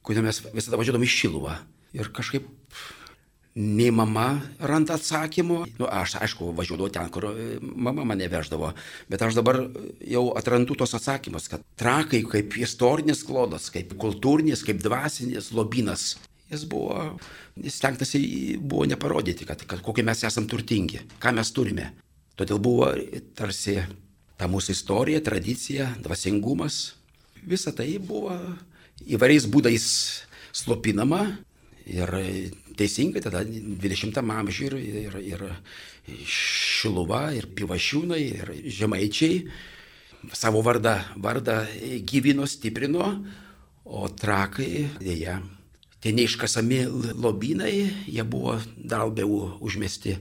kodėl 0.04 0.28
mes 0.28 0.42
visada 0.52 0.78
važiuodom 0.78 1.06
į 1.06 1.10
Šiluvą. 1.10 1.56
Ir 1.96 2.12
kažkaip 2.12 2.44
nei 3.56 3.88
mama 3.94 4.36
randa 4.60 4.98
atsakymų. 4.98 5.58
Nu, 5.80 5.88
aš, 5.88 6.18
aišku, 6.20 6.50
važiuodavau 6.56 6.92
ten, 6.92 7.08
kur 7.12 7.30
e, 7.30 7.56
mama 7.60 8.04
mane 8.04 8.28
veždavo, 8.28 8.74
bet 9.08 9.24
aš 9.24 9.38
dabar 9.38 9.62
jau 10.04 10.26
atrandu 10.36 10.76
tos 10.76 10.92
atsakymus, 10.98 11.48
kad 11.52 11.64
trakai 11.80 12.20
kaip 12.28 12.58
istorinis 12.60 13.24
klodas, 13.26 13.70
kaip 13.72 13.96
kultūrinis, 14.00 14.64
kaip 14.66 14.82
dvasinis 14.84 15.52
lobinas. 15.56 16.14
Jis 16.52 16.66
buvo, 16.70 17.16
stengtasi 17.58 18.20
buvo 18.60 18.84
neparodyti, 18.86 19.48
kad, 19.48 19.64
kad 19.66 19.80
kokie 19.82 20.04
mes 20.06 20.20
esame 20.28 20.46
turtingi, 20.50 21.00
ką 21.22 21.32
mes 21.34 21.50
turime. 21.56 21.90
Todėl 22.36 22.60
buvo 22.62 22.92
tarsi 23.34 23.80
ta 24.36 24.46
mūsų 24.52 24.76
istorija, 24.76 25.24
tradicija, 25.24 25.88
dvasingumas. 26.04 26.92
Visa 27.48 27.72
tai 27.74 27.96
buvo 28.02 28.36
įvairiais 29.08 29.48
būdais 29.48 29.88
slopinama 30.56 31.24
ir 31.88 32.12
teisingai 32.78 33.22
tada 33.24 33.42
20 33.46 34.20
amžiuje 34.20 34.80
ir, 34.80 35.16
ir, 35.20 35.46
ir 36.06 36.20
Šiluva, 36.26 37.30
ir 37.36 37.48
Pivašiūnai, 37.56 38.22
ir 38.22 38.52
Žemaičiai 38.78 39.40
savo 40.34 40.62
vardą, 40.64 40.96
vardą 41.22 41.60
gyvino, 42.06 42.46
stiprino, 42.48 43.10
o 43.86 44.08
trakai 44.10 44.86
dėja. 44.98 45.38
Tie 46.02 46.12
neiškasami 46.14 46.84
lobynai, 47.18 47.74
jie 48.10 48.24
buvo 48.26 48.56
dar 48.76 49.06
labiau 49.06 49.56
užmesti 49.64 50.16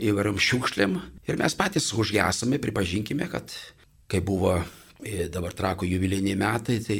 įvairiam 0.00 0.38
šiukšlėm 0.40 0.96
ir 1.28 1.38
mes 1.40 1.56
patys 1.58 1.90
užgesame, 1.96 2.60
pripažinkime, 2.62 3.28
kad 3.30 3.52
kai 4.10 4.20
buvo 4.24 4.58
dabar 5.32 5.54
trako 5.56 5.88
jubiliniai 5.88 6.36
metai, 6.38 6.78
tai 6.84 6.98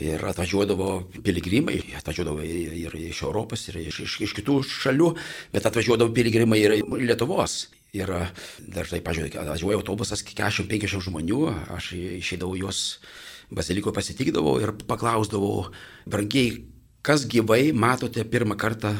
ir 0.00 0.24
atvažiuodavo 0.26 0.88
piligrimai, 1.22 1.78
atvažiuodavo 1.98 2.42
ir 2.44 2.96
iš 2.98 3.22
Europos, 3.26 3.68
ir 3.70 3.80
iš, 3.84 4.00
iš, 4.06 4.18
iš 4.26 4.34
kitų 4.38 4.58
šalių, 4.66 5.12
bet 5.54 5.66
atvažiuodavo 5.70 6.14
piligrimai 6.14 6.60
ir 6.62 6.78
Lietuvos. 7.04 7.68
Ir 7.94 8.10
dažnai, 8.58 8.98
pažiūrėjau, 9.06 9.44
atvažiuoja 9.44 9.78
autobusas 9.78 10.24
40-50 10.26 11.04
žmonių, 11.06 11.42
aš 11.76 11.92
išeidavau 11.94 12.56
juos 12.58 12.98
baziliko 13.54 13.92
pasitikdavau 13.94 14.56
ir 14.62 14.72
paklausdavau, 14.88 15.68
brangiai, 16.10 16.64
kas 17.06 17.28
gyvai 17.30 17.70
matote 17.70 18.24
pirmą 18.26 18.58
kartą 18.58 18.96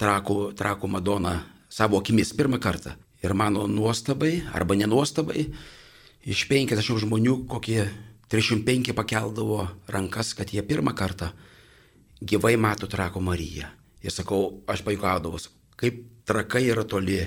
trakų, 0.00 0.54
trakų 0.56 0.88
Madoną 0.94 1.34
savo 1.68 2.00
akimis, 2.00 2.32
pirmą 2.32 2.60
kartą. 2.62 2.96
Ir 3.20 3.34
mano 3.34 3.66
nuostabai 3.66 4.38
arba 4.54 4.78
nenuostabai, 4.78 5.48
iš 6.28 6.44
50 6.50 7.00
žmonių 7.04 7.34
kokie 7.48 7.86
305 8.28 8.92
pakeldavo 8.96 9.62
rankas, 9.88 10.34
kad 10.36 10.52
jie 10.52 10.60
pirmą 10.62 10.92
kartą 10.92 11.30
gyvai 12.20 12.56
mato 12.60 12.86
trako 12.86 13.22
Mariją. 13.24 13.70
Ir 14.04 14.12
sakau, 14.12 14.60
aš 14.68 14.84
pajukaudavau, 14.84 15.40
kaip 15.80 16.02
trakai 16.28 16.66
yra 16.68 16.84
toli 16.84 17.22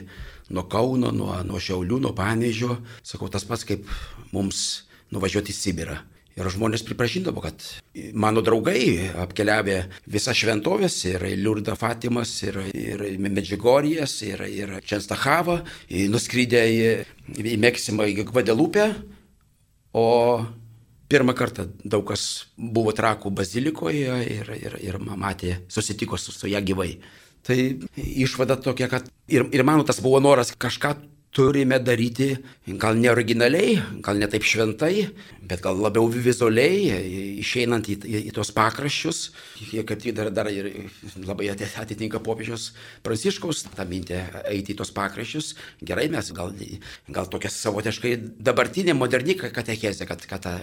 nuo 0.53 0.67
Kauno, 0.69 1.09
nuo, 1.15 1.33
nuo 1.47 1.59
Šiaulių, 1.59 1.97
nuo 2.05 2.13
Panežio. 2.15 2.77
Sakau, 3.03 3.31
tas 3.31 3.47
pats 3.47 3.65
kaip 3.67 3.89
mums 4.35 4.83
nuvažiuoti 5.11 5.51
į 5.51 5.57
Sibirą. 5.57 5.97
Ir 6.39 6.47
žmonės 6.47 6.85
pripažindavo, 6.87 7.41
kad 7.43 7.63
mano 8.15 8.39
draugai 8.45 9.09
apkeliavę 9.19 9.81
visas 10.07 10.37
šventovės 10.39 10.95
ir 11.09 11.25
Liurda 11.35 11.75
Fatimas, 11.75 12.31
ir, 12.45 12.61
ir 12.71 13.03
Medžigorijas, 13.19 14.13
ir, 14.23 14.45
ir 14.47 14.77
Čenstachavą, 14.87 15.59
nuskrydę 16.13 16.63
į, 16.71 16.87
į 17.35 17.57
Meksimą, 17.59 18.07
į 18.07 18.29
Gvadelupę, 18.31 18.87
o 19.91 20.07
pirmą 21.11 21.35
kartą 21.35 21.67
daug 21.83 22.05
kas 22.07 22.47
buvo 22.55 22.95
trakų 22.95 23.33
bazilikoje 23.35 24.21
ir, 24.37 24.55
ir, 24.55 24.77
ir 24.79 24.99
matė, 25.03 25.57
susitiko 25.67 26.15
su, 26.15 26.31
su 26.31 26.47
ją 26.47 26.63
gyvai. 26.63 26.93
Tai 27.43 27.57
išvada 27.97 28.55
tokia, 28.61 28.87
kad 28.87 29.07
ir, 29.27 29.47
ir 29.51 29.65
mano 29.67 29.83
tas 29.83 29.99
buvo 29.99 30.21
noras 30.23 30.53
kažką 30.55 30.95
turime 31.31 31.79
daryti 31.79 32.35
gal 32.79 32.97
ne 32.99 33.09
originaliai, 33.11 33.77
gal 34.03 34.19
ne 34.19 34.27
taip 34.29 34.43
šventai, 34.47 35.07
bet 35.47 35.63
gal 35.63 35.79
labiau 35.79 36.09
vizualiai, 36.11 36.91
išeinant 37.41 37.87
į, 37.87 37.97
į, 38.03 38.21
į 38.29 38.33
tos 38.35 38.51
pakraščius. 38.55 39.21
Kaip 39.71 40.03
tik 40.03 40.15
dar, 40.17 40.31
dar 40.35 40.49
ir 40.51 40.69
labai 41.23 41.49
atitinka 41.51 42.21
popiežiaus 42.23 42.71
pranciškaus 43.05 43.63
tą 43.71 43.87
mintį 43.87 44.19
eiti 44.51 44.75
į 44.75 44.79
tos 44.83 44.91
pakraščius. 44.95 45.53
Gerai, 45.87 46.09
mes 46.11 46.31
gal, 46.35 46.53
gal 47.11 47.31
tokia 47.31 47.51
savotiškai 47.55 48.15
dabartinė, 48.43 48.95
moderni 48.97 49.37
katechezė, 49.39 50.07
kad, 50.09 50.27
kad 50.27 50.45
ta 50.45 50.55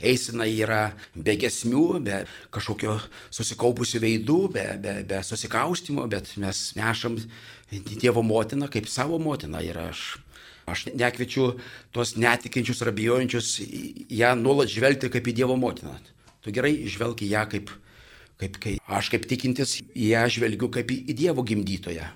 eisena 0.00 0.46
yra 0.50 0.82
be 1.14 1.38
gesmių, 1.38 1.86
be 2.06 2.22
kažkokio 2.54 2.98
susikaupusių 3.30 4.02
veidų, 4.02 4.40
be, 4.58 4.66
be, 4.82 4.98
be 5.06 5.22
susikaustimo, 5.26 6.06
bet 6.10 6.34
mes 6.42 6.72
nešam 6.78 7.20
Dievo 7.70 8.22
motina 8.22 8.68
kaip 8.70 8.86
savo 8.86 9.18
motina 9.18 9.58
ir 9.58 9.78
aš. 9.88 10.15
Aš 10.66 10.88
nekviečiu 10.90 11.52
tuos 11.94 12.16
netikinčius 12.18 12.82
ar 12.82 12.90
bijojančius 12.94 13.50
ją 14.10 14.32
nuolat 14.38 14.72
žvelgti 14.72 15.10
kaip 15.14 15.28
į 15.30 15.36
Dievo 15.40 15.54
motiną. 15.60 15.94
Tu 16.42 16.54
gerai 16.54 16.74
žvelgi 16.90 17.28
ją 17.30 17.44
kaip, 17.50 17.70
kaip, 18.40 18.58
kaip 18.62 18.90
aš 18.98 19.12
kaip 19.14 19.28
tikintis, 19.30 19.78
ją 19.94 20.24
žvelgiu 20.30 20.70
kaip 20.74 20.90
į, 20.90 20.98
į 21.10 21.16
Dievo 21.22 21.46
gimdytoją, 21.46 22.08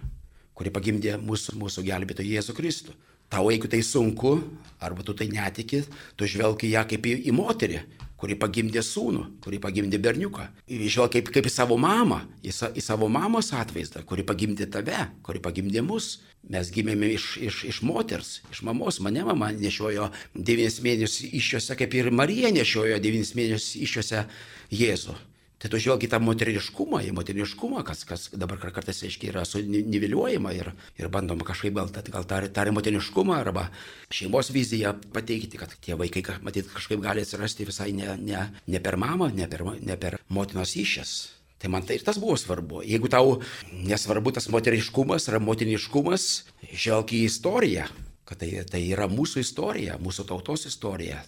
kuri 0.59 0.75
pagimdė 0.75 1.15
mūsų, 1.23 1.55
mūsų 1.63 1.87
gelbėtoją 1.87 2.35
Jėzų 2.41 2.57
Kristų. 2.59 2.97
Tau, 3.31 3.47
jeigu 3.53 3.71
tai 3.71 3.79
sunku, 3.87 4.41
arba 4.83 5.07
tu 5.07 5.15
tai 5.15 5.29
netikit, 5.31 5.87
tu 6.19 6.27
žvelgi 6.27 6.73
ją 6.73 6.83
kaip 6.91 7.07
į, 7.07 7.13
į 7.31 7.35
moterį, 7.37 7.85
kuri 8.21 8.37
pagimdė 8.39 8.83
sūnų, 8.85 9.25
kuri 9.45 9.61
pagimdė 9.63 10.01
berniuką. 10.03 10.47
Žvelg 10.69 11.15
kaip, 11.15 11.31
kaip 11.33 11.49
į 11.49 11.53
savo 11.55 11.79
mamą, 11.81 12.21
į, 12.45 12.53
sa, 12.55 12.69
į 12.77 12.85
savo 12.85 13.09
mamos 13.13 13.49
atvaizdą, 13.57 14.05
kuri 14.09 14.27
pagimdė 14.29 14.69
tave, 14.73 15.07
kuri 15.27 15.41
pagimdė 15.43 15.85
mus. 15.87 16.19
Mes 16.51 16.71
gimėme 16.73 17.11
iš, 17.15 17.35
iš, 17.41 17.63
iš 17.69 17.81
moters, 17.85 18.39
iš 18.53 18.63
mamos. 18.65 19.01
Mane 19.05 19.25
mama 19.29 19.51
nešiojo 19.57 20.09
devynis 20.35 20.81
mėnesius 20.85 21.27
iššiose, 21.29 21.77
kaip 21.81 21.97
ir 21.97 22.13
Marija 22.13 22.53
nešiojo 22.55 23.01
devynis 23.03 23.35
mėnesius 23.37 23.75
iššiose 23.89 24.25
Jėzų. 24.73 25.17
Tai 25.61 25.69
tu 25.69 25.77
žvelgi 25.77 26.09
tą 26.09 26.17
moteriškumą, 26.25 27.03
į 27.05 27.11
moteriškumą, 27.13 27.83
kas, 27.85 28.07
kas 28.09 28.23
dabar 28.33 28.57
kartais, 28.63 29.03
aiškiai, 29.05 29.29
yra 29.29 29.43
suniveliuojama 29.45 30.55
ir, 30.57 30.71
ir 30.97 31.11
bandoma 31.13 31.45
kažkaip 31.45 31.75
gal, 31.77 31.91
gal 32.07 32.25
tą, 32.25 32.39
tą 32.49 32.65
moteriškumą 32.73 33.35
arba 33.37 33.67
šeimos 34.09 34.49
viziją 34.57 34.95
pateikti, 35.13 35.61
kad 35.61 35.75
tie 35.85 35.99
vaikai, 36.01 36.23
matyt, 36.41 36.71
kažkaip 36.73 37.03
gali 37.05 37.27
atsirasti 37.27 37.69
visai 37.69 37.91
ne, 37.93 38.15
ne, 38.17 38.47
ne 38.73 38.81
per 38.81 38.97
mamą, 38.97 39.29
ne 39.37 39.51
per, 39.53 39.67
ne 39.85 39.99
per 40.01 40.17
motinos 40.33 40.73
išės. 40.81 41.13
Tai 41.61 41.69
man 41.75 41.85
tai 41.85 41.99
ir 41.99 42.07
tas 42.09 42.17
buvo 42.17 42.39
svarbu. 42.41 42.81
Jeigu 42.89 43.13
tau 43.13 43.37
nesvarbu 43.85 44.33
tas 44.33 44.49
moteriškumas 44.49 45.29
ar 45.29 45.43
motiniškumas, 45.45 46.31
žvelg 46.73 47.13
į 47.19 47.27
istoriją, 47.29 47.85
kad 48.25 48.41
tai, 48.41 48.55
tai 48.65 48.81
yra 48.89 49.11
mūsų 49.13 49.45
istorija, 49.45 50.01
mūsų 50.01 50.25
tautos 50.33 50.65
istorija, 50.73 51.21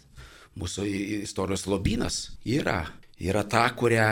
mūsų 0.57 0.89
istorijos 1.21 1.69
lobynas 1.69 2.23
yra 2.49 2.81
yra 3.23 3.45
ta, 3.47 3.69
kurią 3.79 4.09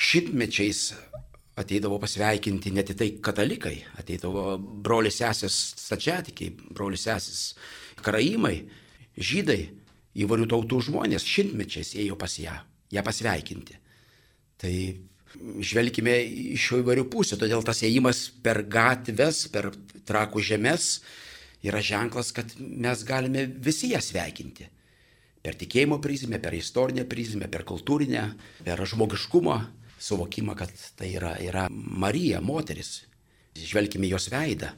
šimtmečiais 0.00 0.90
ateidavo 1.60 1.98
pasveikinti 2.00 2.72
net 2.72 2.92
tai 2.96 3.10
katalikai, 3.22 3.76
ateidavo 4.00 4.56
brolis 4.58 5.20
sesės 5.20 5.58
stačiatikiai, 5.84 6.54
brolis 6.72 7.04
sesės 7.06 7.42
karaimai, 8.00 8.56
žydai, 9.20 9.60
įvairių 10.20 10.48
tautų 10.50 10.80
žmonės 10.88 11.26
šimtmečiais 11.28 11.94
ėjo 12.00 12.16
pas 12.18 12.34
ją, 12.40 12.56
ją 12.90 13.04
pasveikinti. 13.06 13.76
Tai 14.60 14.72
žvelgime 15.62 16.16
iš 16.56 16.72
įvairių 16.80 17.06
pusių, 17.12 17.38
todėl 17.40 17.62
tas 17.66 17.84
ėjimas 17.86 18.26
per 18.42 18.64
gatves, 18.66 19.44
per 19.52 19.70
trakų 20.08 20.42
žemės 20.42 20.96
yra 21.62 21.82
ženklas, 21.84 22.32
kad 22.34 22.56
mes 22.58 23.04
galime 23.06 23.46
visi 23.62 23.92
ją 23.92 24.00
sveikinti 24.02 24.66
per 25.42 25.56
tikėjimo 25.60 26.00
prizmę, 26.02 26.40
per 26.42 26.54
istorinę 26.56 27.04
prizmę, 27.08 27.48
per 27.48 27.64
kultūrinę, 27.68 28.24
per 28.64 28.82
žmogiškumo 28.86 29.56
suvokimą, 30.00 30.56
kad 30.56 30.72
tai 30.96 31.14
yra, 31.16 31.34
yra 31.40 31.68
Marija, 31.70 32.40
moteris. 32.40 33.04
Žvelgime 33.56 34.08
jos 34.08 34.30
veidą. 34.32 34.70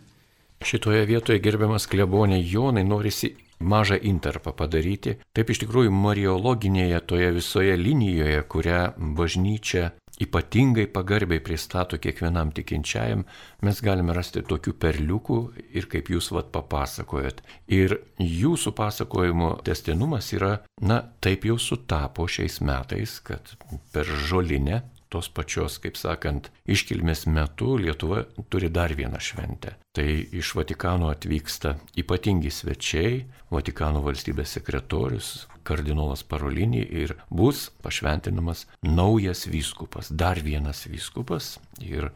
Šitoje 0.62 1.04
vietoje 1.06 1.42
gerbiamas 1.42 1.88
klebonė 1.90 2.38
Jonai 2.40 2.84
norisi 2.86 3.32
mažą 3.62 3.98
interpą 4.02 4.52
padaryti. 4.56 5.16
Taip 5.34 5.50
iš 5.50 5.62
tikrųjų 5.64 5.92
mariologinėje 5.94 7.00
toje 7.06 7.30
visoje 7.34 7.76
linijoje, 7.78 8.42
kurią 8.50 8.82
bažnyčia 9.18 9.90
ypatingai 10.20 10.86
pagarbiai 10.92 11.40
pristato 11.40 11.98
kiekvienam 11.98 12.52
tikinčiajam, 12.52 13.24
mes 13.64 13.80
galime 13.84 14.14
rasti 14.16 14.42
tokių 14.44 14.74
perliukų 14.82 15.38
ir 15.78 15.88
kaip 15.92 16.10
jūs 16.12 16.30
vat 16.36 16.52
papasakojat. 16.54 17.40
Ir 17.72 17.96
jūsų 18.20 18.74
pasakojimo 18.76 19.54
testinumas 19.64 20.32
yra, 20.36 20.58
na, 20.80 21.00
taip 21.24 21.46
jau 21.48 21.58
sutapo 21.58 22.28
šiais 22.28 22.60
metais, 22.60 23.18
kad 23.24 23.54
per 23.94 24.08
žolinę 24.28 24.82
tos 25.12 25.28
pačios, 25.28 25.78
kaip 25.82 25.98
sakant, 26.00 26.48
iškilmės 26.64 27.26
metu 27.28 27.76
Lietuva 27.80 28.24
turi 28.52 28.70
dar 28.72 28.94
vieną 28.96 29.20
šventę. 29.20 29.76
Tai 29.92 30.08
iš 30.08 30.54
Vatikano 30.56 31.10
atvyksta 31.12 31.76
ypatingi 32.00 32.50
svečiai, 32.50 33.24
Vatikano 33.52 34.00
valstybės 34.04 34.56
sekretorius, 34.56 35.32
kardinolas 35.68 36.24
Parolinį 36.26 36.82
ir 37.02 37.16
bus 37.30 37.68
pašventinamas 37.84 38.66
naujas 38.82 39.46
vyskupas, 39.50 40.10
dar 40.10 40.40
vienas 40.42 40.86
vyskupas 40.88 41.58
ir 41.80 42.10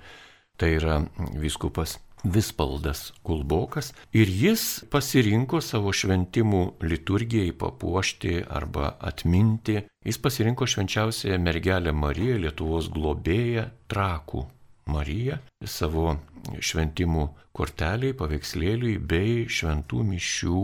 tai 0.56 0.72
yra 0.78 1.02
vyskupas 1.36 1.98
Vispaldas 2.26 3.12
Kulbokas 3.22 3.92
ir 4.12 4.30
jis 4.30 4.62
pasirinko 4.90 5.60
savo 5.62 5.92
šventimų 5.94 6.62
liturgijai 6.82 7.52
papuošti 7.54 8.40
arba 8.50 8.96
atminti. 8.98 9.78
Jis 10.06 10.18
pasirinko 10.22 10.66
švenčiausiąją 10.66 11.38
mergelę 11.42 11.92
Mariją, 11.94 12.38
Lietuvos 12.42 12.88
globėją, 12.90 13.68
trakų 13.90 14.42
Mariją, 14.90 15.38
savo 15.62 16.16
šventimų 16.58 17.26
korteliai, 17.54 18.16
paveikslėliui 18.18 18.96
bei 18.98 19.44
šventų 19.46 20.02
mišių 20.10 20.62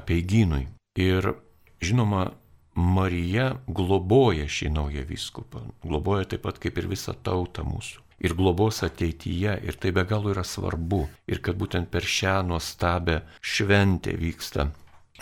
apeigynui. 0.00 0.66
Ir 1.00 1.34
žinoma, 1.84 2.30
Marija 2.72 3.50
globoja 3.68 4.48
šį 4.48 4.72
naują 4.72 5.04
vyskupą, 5.08 5.66
globoja 5.84 6.30
taip 6.32 6.46
pat 6.46 6.60
kaip 6.62 6.80
ir 6.80 6.88
visą 6.88 7.12
tautą 7.12 7.66
mūsų 7.68 8.00
ir 8.22 8.36
globos 8.38 8.82
ateityje. 8.86 9.58
Ir 9.66 9.78
tai 9.82 9.92
be 9.92 10.06
galo 10.08 10.32
yra 10.34 10.44
svarbu. 10.46 11.06
Ir 11.26 11.42
kad 11.44 11.58
būtent 11.58 11.90
per 11.92 12.06
šią 12.06 12.40
nuostabę 12.48 13.22
šventę 13.42 14.14
vyksta 14.18 14.70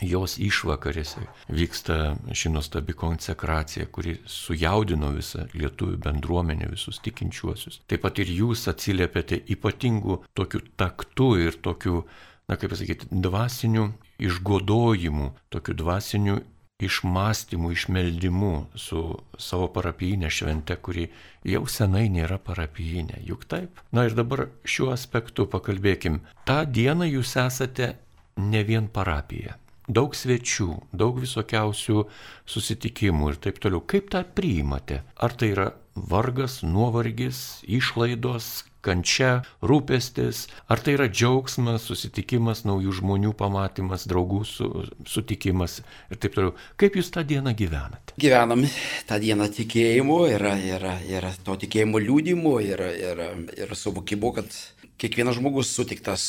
jos 0.01 0.37
išvakarėse 0.41 1.23
vyksta 1.53 1.97
ši 2.33 2.53
nuostabi 2.55 2.95
konsekracija, 2.97 3.87
kuri 3.93 4.17
sujaudino 4.29 5.11
visą 5.17 5.47
lietuvių 5.53 5.99
bendruomenę, 6.05 6.71
visus 6.73 7.01
tikinčiuosius. 7.05 7.83
Taip 7.91 8.05
pat 8.05 8.21
ir 8.23 8.31
jūs 8.33 8.67
atsiliepėte 8.71 9.43
ypatingų 9.55 10.21
tokių 10.39 10.63
taktų 10.81 11.31
ir 11.47 11.59
tokių, 11.65 12.05
na 12.49 12.57
kaip 12.61 12.73
pasakyti, 12.73 13.11
dvasinių 13.13 13.91
išgodojimų, 14.31 15.29
tokių 15.53 15.77
dvasinių 15.83 16.41
išmąstymų, 16.87 17.73
išmeldimų 17.77 18.53
su 18.79 19.03
savo 19.38 19.69
parapijinė 19.75 20.31
švente, 20.33 20.77
kuri 20.77 21.09
jau 21.47 21.64
senai 21.69 22.09
nėra 22.12 22.38
parapijinė. 22.43 23.23
Juk 23.29 23.47
taip? 23.51 23.81
Na 23.93 24.07
ir 24.09 24.16
dabar 24.19 24.49
šiuo 24.64 24.90
aspektu 24.95 25.47
pakalbėkim. 25.51 26.21
Ta 26.49 26.62
diena 26.64 27.09
jūs 27.09 27.37
esate 27.40 27.95
ne 28.40 28.62
vien 28.64 28.88
parapija. 28.88 29.57
Daug 29.90 30.14
svečių, 30.16 30.70
daug 30.94 31.20
visokiausių 31.22 32.07
susitikimų 32.48 33.35
ir 33.35 33.38
taip 33.46 33.61
toliau. 33.62 33.83
Kaip 33.83 34.11
tą 34.14 34.24
priimate? 34.24 35.03
Ar 35.18 35.35
tai 35.35 35.53
yra 35.55 35.70
vargas, 35.94 36.61
nuovargis, 36.62 37.61
išlaidos, 37.68 38.64
kančia, 38.85 39.42
rūpestis, 39.61 40.46
ar 40.70 40.81
tai 40.81 40.94
yra 40.96 41.09
džiaugsmas, 41.11 41.85
susitikimas, 41.88 42.62
naujų 42.68 42.94
žmonių 43.00 43.35
pamatymas, 43.37 44.07
draugų 44.09 44.40
su, 44.48 44.70
sutikimas 45.09 45.81
ir 46.09 46.20
taip 46.22 46.37
toliau. 46.37 46.55
Kaip 46.81 46.96
jūs 46.96 47.12
tą 47.12 47.24
dieną 47.26 47.53
gyvenate? 47.59 48.16
Gyvenam 48.20 48.64
tą 49.09 49.20
dieną 49.20 49.50
tikėjimu, 49.57 50.22
yra, 50.33 50.55
yra, 50.57 50.96
yra 51.11 51.35
to 51.44 51.59
tikėjimo 51.66 52.00
liūdimu, 52.07 52.57
yra, 52.72 52.88
yra, 53.12 53.31
yra 53.59 53.76
suvokimu, 53.76 54.33
kad 54.38 54.57
kiekvienas 55.00 55.38
žmogus 55.40 55.74
sutiktas 55.76 56.24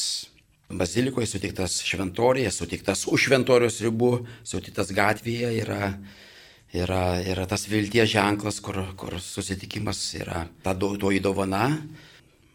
bazilikoje, 0.77 1.29
sutiktas 1.29 1.79
šventorėje, 1.85 2.51
sutiktas 2.55 3.05
už 3.09 3.27
šventorios 3.27 3.79
ribų, 3.83 4.11
sutiktas 4.47 4.91
gatvėje 4.95 5.53
yra 5.61 5.93
yra, 6.73 7.19
yra 7.23 7.45
tas 7.47 7.67
vilties 7.67 8.09
ženklas, 8.13 8.59
kur, 8.63 8.79
kur 8.95 9.17
susitikimas 9.19 9.99
yra 10.19 10.45
ta 10.63 10.73
toji 10.75 11.19
dovana, 11.19 11.77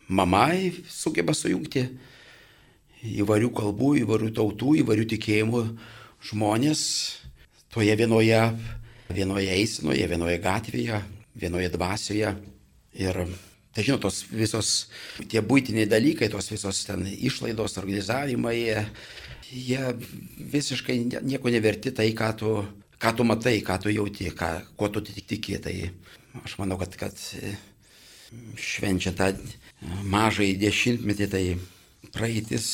mama 0.09 0.49
sugeba 0.89 1.35
sujungti 1.37 1.87
įvairių 3.07 3.53
kalbų, 3.55 3.93
įvairių 4.03 4.33
tautų, 4.35 4.79
įvairių 4.83 5.07
tikėjimų 5.13 5.63
žmonės 6.31 6.81
toje 7.75 7.95
vienoje, 7.99 8.41
vienoje 9.13 9.53
eisinoje, 9.53 10.07
vienoje 10.09 10.41
gatvėje, 10.43 11.03
vienoje 11.37 11.71
dvasioje. 11.77 12.33
Ir 12.97 13.27
tai 13.77 13.85
žinot, 13.85 14.07
tos 14.07 14.23
visos 14.33 14.71
tie 15.29 15.43
būtiniai 15.45 15.85
dalykai, 15.85 16.31
tos 16.33 16.49
visos 16.49 16.79
ten 16.89 17.05
išlaidos, 17.05 17.77
organizavimai, 17.77 18.57
jie, 19.53 19.81
visiškai 20.55 20.97
nieko 21.21 21.53
neverti 21.53 21.93
tai, 21.93 22.09
ką 22.17 22.31
tu, 22.41 22.53
ką 22.97 23.13
tu 23.19 23.27
matai, 23.29 23.59
ką 23.67 23.77
tu 23.83 23.93
jauti, 23.93 24.31
ką, 24.33 24.49
kuo 24.81 24.89
tu 24.89 25.03
tik 25.05 25.27
tiki. 25.29 25.59
Tai 25.61 25.75
aš 26.41 26.57
manau, 26.63 26.79
kad, 26.81 26.97
kad 26.97 27.21
švenčia 28.57 29.13
tą 29.17 29.35
mažai 30.09 30.55
dešimtmetį, 30.57 31.29
tai 31.35 31.45
praeitis, 32.17 32.71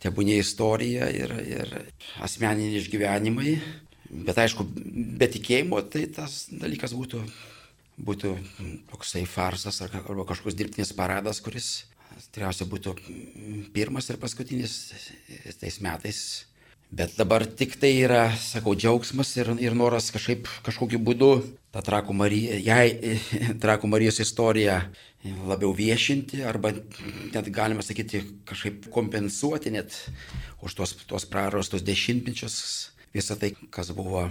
tebūnė 0.00 0.38
istorija 0.40 1.10
ir, 1.12 1.36
ir 1.44 1.76
asmeniniai 2.24 2.80
išgyvenimai. 2.80 3.58
Bet 4.26 4.40
aišku, 4.40 4.64
be 5.20 5.28
tikėjimo 5.28 5.82
tai 5.92 6.06
tas 6.16 6.46
dalykas 6.48 6.96
būtų, 6.96 7.20
būtų 7.96 8.34
toksai 8.90 9.24
farsas 9.28 9.80
arba 9.84 10.26
kažkoks 10.28 10.56
dirbtinis 10.56 10.92
paradas, 10.96 11.40
kuris 11.44 11.86
tikriausiai 12.32 12.68
būtų 12.68 12.96
pirmas 13.76 14.10
ir 14.10 14.20
paskutinis 14.20 14.76
tais 15.60 15.80
metais. 15.84 16.20
Bet 16.86 17.16
dabar 17.18 17.42
tik 17.50 17.74
tai 17.82 17.90
yra, 17.98 18.28
sakau, 18.38 18.76
džiaugsmas 18.78 19.32
ir, 19.40 19.48
ir 19.58 19.74
noras 19.74 20.12
kažkaip, 20.14 20.46
kažkokiu 20.62 21.00
būdu 21.02 21.30
tą 21.74 21.82
Trakų 21.82 22.14
Mariją, 22.14 22.60
jai 22.62 23.16
Trakų 23.62 23.90
Marijos 23.90 24.20
istoriją 24.22 24.78
labiau 25.50 25.72
viešinti 25.74 26.44
arba 26.46 26.70
net 27.34 27.50
galima 27.50 27.82
sakyti 27.82 28.22
kažkaip 28.46 28.86
kompensuoti 28.94 29.74
net 29.74 29.98
už 30.62 30.78
tos, 30.78 30.94
tos 31.10 31.26
prarastos 31.26 31.82
dešimtmečius 31.82 32.60
visą 33.16 33.34
tai, 33.40 33.56
kas 33.74 33.90
buvo 33.90 34.28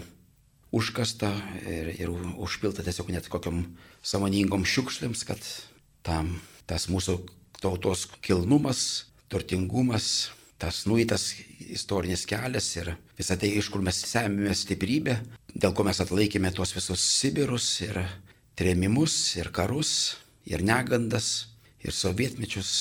užkasta 0.76 1.32
ir, 1.64 1.92
ir 1.96 2.12
užpilta 2.12 2.84
tiesiog 2.86 3.12
net 3.16 3.30
kokiam 3.32 3.64
samoningom 4.06 4.66
šiukšlėms, 4.68 5.24
kad 5.28 5.42
tam 6.06 6.36
tas 6.70 6.90
mūsų 6.92 7.20
tautos 7.62 8.06
kilnumas, 8.26 9.06
turtingumas, 9.32 10.32
tas 10.62 10.84
nueitas 10.90 11.32
istorinis 11.60 12.26
kelias 12.30 12.68
ir 12.78 12.94
visą 13.18 13.38
tai, 13.40 13.52
iš 13.60 13.70
kur 13.74 13.84
mes 13.86 13.98
semėme 14.08 14.54
stiprybę, 14.56 15.18
dėl 15.54 15.74
ko 15.76 15.86
mes 15.88 16.00
atlaikėme 16.04 16.52
tuos 16.56 16.76
visus 16.76 17.04
Sibirus 17.20 17.68
ir 17.86 18.00
trėmimus 18.60 19.36
ir 19.40 19.52
karus 19.56 20.16
ir 20.48 20.64
negandas 20.64 21.48
ir 21.86 21.94
sovietmečius, 21.96 22.72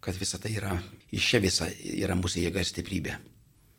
kad 0.00 0.16
visa 0.18 0.38
tai 0.40 0.54
yra, 0.56 0.78
iš 1.12 1.32
čia 1.32 1.42
visa 1.42 1.68
yra 1.82 2.16
mūsų 2.18 2.46
jėga 2.46 2.62
ir 2.62 2.70
stiprybė. 2.70 3.18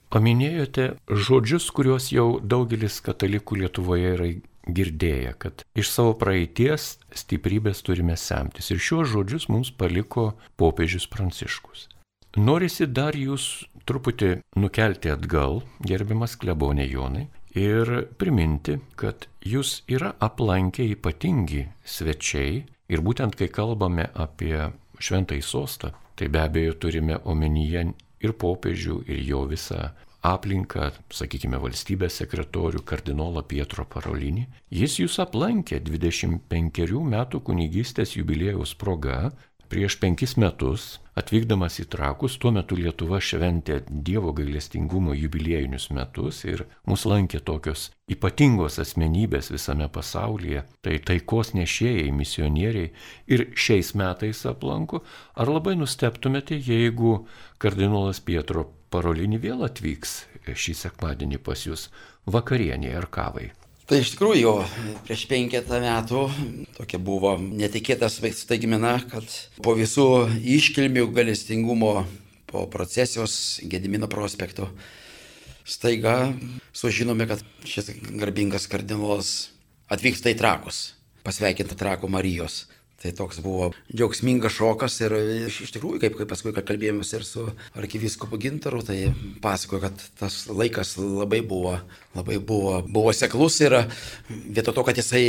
Paminėjote 0.09 0.85
žodžius, 1.05 1.67
kuriuos 1.69 2.07
jau 2.09 2.39
daugelis 2.41 2.95
katalikų 3.05 3.59
Lietuvoje 3.61 4.13
yra 4.15 4.29
girdėję, 4.65 5.35
kad 5.37 5.61
iš 5.77 5.91
savo 5.93 6.15
praeities 6.17 6.95
stiprybės 7.13 7.83
turime 7.85 8.15
semtis. 8.17 8.71
Ir 8.73 8.81
šiuos 8.81 9.11
žodžius 9.13 9.45
mums 9.53 9.69
paliko 9.69 10.31
popiežius 10.57 11.05
Pranciškus. 11.13 11.85
Norisi 12.41 12.87
dar 12.89 13.13
jūs 13.17 13.67
truputį 13.89 14.31
nukelti 14.57 15.13
atgal, 15.13 15.61
gerbiamas 15.85 16.35
klebonė 16.41 16.89
Jonai, 16.89 17.27
ir 17.53 18.09
priminti, 18.17 18.79
kad 18.97 19.29
jūs 19.45 19.83
yra 19.89 20.15
aplankę 20.21 20.85
ypatingi 20.93 21.67
svečiai 21.85 22.63
ir 22.89 23.05
būtent 23.05 23.37
kai 23.37 23.49
kalbame 23.53 24.09
apie 24.13 24.69
šventąjį 24.99 25.45
sostą, 25.45 25.93
tai 26.17 26.27
be 26.33 26.41
abejo 26.41 26.75
turime 26.81 27.21
omenyje 27.25 27.91
ir 28.23 28.35
popiežių, 28.35 29.01
ir 29.07 29.25
jo 29.27 29.43
visą 29.49 29.89
aplinką, 30.25 30.89
sakykime, 31.15 31.59
valstybės 31.63 32.19
sekretorių 32.21 32.83
kardinolą 32.87 33.43
Pietro 33.47 33.85
Parolinį. 33.87 34.45
Jis 34.75 34.99
jūs 34.99 35.19
aplankė 35.23 35.79
25 35.85 36.99
metų 37.13 37.39
kunigystės 37.47 38.17
jubiliejaus 38.17 38.75
proga 38.75 39.29
Prieš 39.69 39.99
penkis 40.01 40.31
metus, 40.41 40.95
atvykdamas 41.13 41.75
į 41.83 41.83
Trakus, 41.93 42.39
tuo 42.41 42.49
metu 42.55 42.73
Lietuva 42.73 43.19
šventė 43.21 43.75
Dievo 43.85 44.31
gailestingumo 44.33 45.13
jubiliejinius 45.13 45.91
metus 45.93 46.39
ir 46.47 46.63
mus 46.89 47.03
lankė 47.05 47.37
tokios 47.45 47.83
ypatingos 48.09 48.79
asmenybės 48.81 49.51
visame 49.53 49.85
pasaulyje, 49.93 50.63
tai 50.81 50.97
taikos 51.05 51.53
nešėjai, 51.53 52.09
misionieriai 52.09 52.89
ir 53.29 53.45
šiais 53.53 53.93
metais 53.93 54.41
aplanko. 54.49 55.03
Ar 55.37 55.53
labai 55.53 55.77
nusteptumėte, 55.77 56.57
jeigu 56.57 57.27
kardinolas 57.61 58.25
Pietro 58.25 58.71
Parolinį 58.89 59.43
vėl 59.45 59.65
atvyks 59.69 60.23
šį 60.49 60.79
sekmadienį 60.81 61.45
pas 61.45 61.69
jūs 61.69 61.91
vakarienė 62.25 62.97
ar 62.97 63.05
kavai? 63.13 63.51
Tai 63.89 63.97
iš 64.03 64.11
tikrųjų, 64.13 64.51
prieš 65.07 65.23
penketą 65.25 65.79
metų 65.81 66.19
tokia 66.75 66.99
buvo 67.01 67.31
netikėtas 67.41 68.19
staigmena, 68.37 68.99
kad 69.09 69.25
po 69.65 69.73
visų 69.73 70.27
iškilmių 70.45 71.07
galestingumo, 71.09 72.03
po 72.45 72.67
procesijos 72.69 73.57
Gedimino 73.65 74.05
prospekto, 74.05 74.67
staiga 75.65 76.35
sužinome, 76.69 77.25
kad 77.31 77.41
šis 77.65 77.89
garbingas 78.21 78.69
kardinolas 78.69 79.31
atvyksta 79.89 80.35
į 80.35 80.37
trakus, 80.37 80.83
pasveikinti 81.25 81.73
trakų 81.81 82.13
Marijos. 82.13 82.67
Tai 82.99 83.11
toks 83.15 83.39
buvo 83.39 83.69
džiaugsmingas 83.87 84.57
šokas 84.57 84.97
ir 85.05 85.13
iš 85.47 85.71
tikrųjų, 85.71 86.01
kaip, 86.03 86.17
kaip 86.19 86.27
paskui 86.27 86.51
kalbėjomės 86.51 87.13
ir 87.15 87.23
su 87.23 87.45
arkivyskupu 87.79 88.39
Gintaru, 88.43 88.81
tai 88.83 89.13
pasakojo, 89.43 89.85
kad 89.85 90.03
tas 90.19 90.41
laikas 90.51 90.97
labai 90.99 91.39
buvo, 91.39 91.77
labai 92.17 92.41
buvo, 92.43 92.81
buvo 92.83 93.13
seklus 93.15 93.61
ir 93.63 93.77
vietoj 94.27 94.75
to, 94.75 94.83
kad 94.89 94.99
jisai 94.99 95.23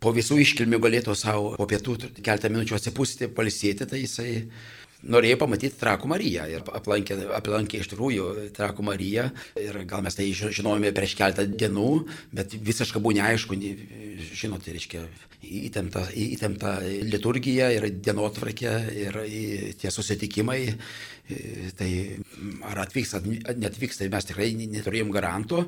po 0.00 0.14
visų 0.16 0.40
iškilmių 0.40 0.80
galėtų 0.86 1.16
savo 1.18 1.52
po 1.60 1.68
pietų 1.68 1.98
keltą 2.24 2.48
minučių 2.52 2.78
atsipūsti, 2.78 3.28
palisėti, 3.36 3.88
tai 3.88 4.00
jisai 4.02 4.30
norėjo 5.10 5.38
pamatyti 5.40 5.78
Trakų 5.80 6.10
Mariją 6.10 6.46
ir 6.50 6.64
aplankė, 6.78 7.18
aplankė 7.36 7.80
iš 7.82 7.90
tikrųjų 7.92 8.28
Trakų 8.56 8.86
Mariją 8.86 9.28
ir 9.60 9.80
gal 9.88 10.04
mes 10.06 10.16
tai 10.18 10.28
žinojome 10.34 10.92
prieš 10.96 11.16
keletą 11.18 11.46
dienų, 11.48 11.90
bet 12.36 12.56
visiškai 12.56 13.02
buvo 13.02 13.16
neaišku, 13.18 13.58
žinote, 14.36 14.74
reiškia, 14.76 15.04
įtempta, 15.46 16.06
įtempta 16.16 16.78
liturgija 17.06 17.70
ir 17.76 17.90
dienotvarkė 17.94 18.72
ir 19.04 19.20
tie 19.80 19.92
susitikimai, 19.92 20.62
tai 21.78 21.90
ar 22.66 22.82
atvyks, 22.86 23.14
ar 23.18 23.30
netvyks, 23.58 24.02
tai 24.02 24.10
mes 24.12 24.28
tikrai 24.28 24.52
neturėjom 24.58 25.14
garanto. 25.14 25.66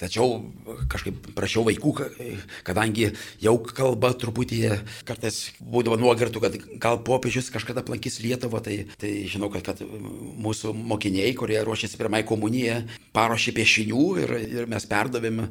Tačiau 0.00 0.38
kažkaip 0.90 1.30
prašiau 1.36 1.64
vaikų, 1.68 1.92
kadangi 2.66 3.10
jau 3.42 3.54
kalba 3.64 4.12
truputį 4.18 4.60
kartais 5.06 5.40
būdavo 5.60 5.98
nuogartų, 6.00 6.42
kad 6.42 6.58
gal 6.82 7.00
popiežius 7.06 7.50
kažkada 7.54 7.84
aplankys 7.84 8.20
Lietuvą, 8.24 8.62
tai, 8.64 8.78
tai 9.00 9.12
žinau, 9.30 9.50
kad, 9.52 9.64
kad 9.66 9.82
mūsų 9.84 10.74
mokiniai, 10.74 11.32
kurie 11.38 11.60
ruošėsi 11.64 12.00
pirmai 12.00 12.24
komuniją, 12.28 12.82
paruošė 13.16 13.54
piešinių 13.56 14.04
ir, 14.24 14.36
ir 14.60 14.70
mes 14.70 14.88
perdavėm 14.90 15.44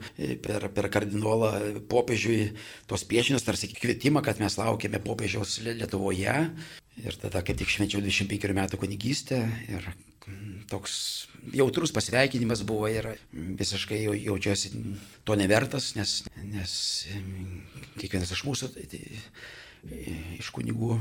per, 0.43 0.69
per 0.75 0.89
kardinolą 0.93 1.53
popiežiui 1.91 2.53
tos 2.89 3.05
piešinius, 3.09 3.45
tarsi 3.47 3.71
kvietimą, 3.73 4.23
kad 4.25 4.41
mes 4.43 4.59
laukiame 4.59 5.01
popiežiaus 5.03 5.59
Lietuvoje. 5.63 6.37
Ir 7.01 7.15
tada 7.17 7.41
kaip 7.41 7.57
tik 7.57 7.71
švenčiau 7.73 8.03
25 8.05 8.53
metų 8.53 8.77
kunigystę 8.83 9.39
ir 9.71 9.87
toks 10.69 10.93
jautrus 11.53 11.91
pasveikinimas 11.91 12.61
buvo 12.67 12.87
ir 12.87 13.09
visiškai 13.33 14.03
jaučiuosi 14.05 14.71
to 15.25 15.35
nevertas, 15.39 15.93
nes, 15.97 16.21
nes 16.53 16.73
kiekvienas 17.99 18.31
iš 18.35 18.45
mūsų, 18.47 18.69
tai, 18.75 18.85
tai, 18.93 19.01
iš 20.39 20.51
kunigų 20.55 20.99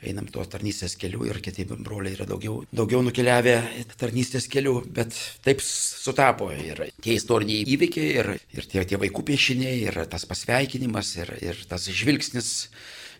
einam 0.00 0.28
tuo 0.32 0.46
tarnystės 0.48 0.96
keliu 0.98 1.26
ir 1.28 1.40
kiti 1.44 1.66
broliai 1.68 2.14
yra 2.16 2.26
daugiau, 2.28 2.62
daugiau 2.72 3.02
nukeliavę 3.04 3.56
tarnystės 4.00 4.48
keliu, 4.50 4.78
bet 4.88 5.16
taip 5.44 5.60
sutapo 5.64 6.48
ir 6.54 6.86
tie 7.04 7.18
istoriniai 7.18 7.66
įvykiai, 7.74 8.14
ir, 8.22 8.32
ir 8.56 8.68
tie, 8.70 8.84
tie 8.88 9.00
vaikų 9.00 9.26
piešiniai, 9.30 9.76
ir 9.84 10.00
tas 10.10 10.24
pasveikinimas, 10.28 11.12
ir, 11.20 11.34
ir 11.44 11.60
tas 11.68 11.84
žvilgsnis, 11.92 12.70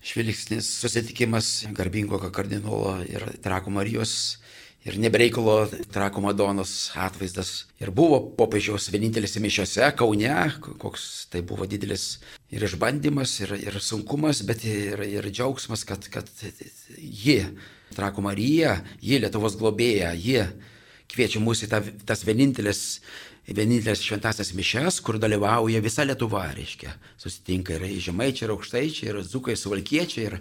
žvilgsnis 0.04 0.68
susitikimas 0.80 1.66
garbingo 1.76 2.20
kardinolo 2.32 2.98
ir 3.08 3.26
Trakų 3.44 3.72
Marijos 3.74 4.40
ir 4.84 4.96
nebereikalo 4.98 5.68
Trako 5.92 6.22
Madonos 6.24 6.90
atvaizdas. 6.96 7.66
Ir 7.80 7.92
buvo 7.92 8.20
popiežiaus 8.36 8.88
vienintelis 8.92 9.36
mišiose 9.36 9.90
Kaune, 9.96 10.32
koks 10.80 11.26
tai 11.32 11.42
buvo 11.44 11.68
didelis 11.68 12.18
ir 12.50 12.64
išbandymas, 12.64 13.36
ir, 13.44 13.54
ir 13.60 13.80
sunkumas, 13.84 14.42
bet 14.48 14.64
ir, 14.64 15.04
ir 15.04 15.28
džiaugsmas, 15.28 15.84
kad, 15.84 16.08
kad 16.12 16.30
ji, 16.96 17.42
Trako 17.96 18.24
Marija, 18.24 18.78
ji 19.02 19.20
Lietuvos 19.20 19.58
globėja, 19.60 20.14
ji 20.16 20.46
kviečia 21.10 21.42
mus 21.42 21.64
į 21.66 21.70
ta, 21.72 21.82
tas 22.06 22.22
vienintelis 22.24 23.00
vienintelės 23.56 24.02
šventasias 24.04 24.52
mišes, 24.56 25.00
kur 25.04 25.18
dalyvauja 25.22 25.82
visa 25.84 26.06
Lietuva, 26.06 26.46
reiškia. 26.56 26.94
Susitinka 27.20 27.76
ir 27.76 27.86
žemaičiai, 28.08 28.46
ir 28.48 28.54
aukštaičiai, 28.54 29.10
ir 29.12 29.22
zukai, 29.26 29.56
suvalkiečiai, 29.58 30.28
ir, 30.28 30.38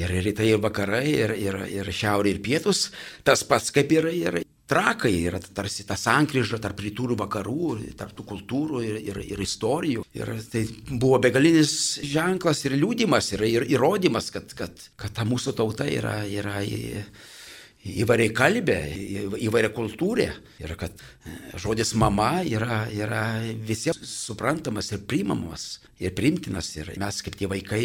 ir 0.00 0.16
rytai, 0.26 0.50
ir 0.54 0.64
vakarai, 0.64 1.06
ir, 1.12 1.36
ir, 1.38 1.60
ir 1.80 1.92
šiaurė, 1.94 2.34
ir 2.34 2.42
pietus, 2.44 2.88
tas 3.26 3.46
pats 3.46 3.70
kaip 3.74 3.92
ir, 3.94 4.10
ir 4.14 4.40
trakai, 4.68 5.12
yra 5.28 5.38
tarsi 5.38 5.84
ta 5.86 5.96
sankryža 5.98 6.58
tarp 6.62 6.80
rytų 6.80 7.10
ir 7.10 7.18
vakarų, 7.20 7.68
tarp 7.98 8.14
tų 8.16 8.26
kultūrų 8.32 8.82
ir, 8.86 8.96
ir, 9.12 9.20
ir 9.34 9.44
istorijų. 9.44 10.06
Ir 10.16 10.32
tai 10.50 10.64
buvo 10.88 11.20
begalinis 11.22 12.00
ženklas 12.02 12.64
ir 12.64 12.78
liūdimas, 12.80 13.32
ir, 13.36 13.44
ir 13.50 13.68
įrodymas, 13.76 14.30
kad, 14.34 14.56
kad, 14.56 14.88
kad 15.00 15.14
ta 15.16 15.28
mūsų 15.28 15.56
tauta 15.60 15.88
yra, 15.90 16.22
yra 16.24 16.62
įvairiai 17.84 18.32
kalbė, 18.32 18.78
įvairia 19.44 19.70
kultūrė 19.74 20.28
ir 20.62 20.74
kad 20.80 20.92
e, 20.96 21.34
žodis 21.60 21.92
mama 22.00 22.42
yra, 22.48 22.84
yra 22.92 23.24
visiems 23.68 24.08
suprantamas 24.24 24.90
ir 24.94 25.02
priimamas 25.08 25.66
ir 26.00 26.14
primtinas 26.16 26.70
ir 26.78 26.94
mes 27.00 27.20
kaip 27.24 27.36
tie 27.38 27.48
vaikai 27.50 27.82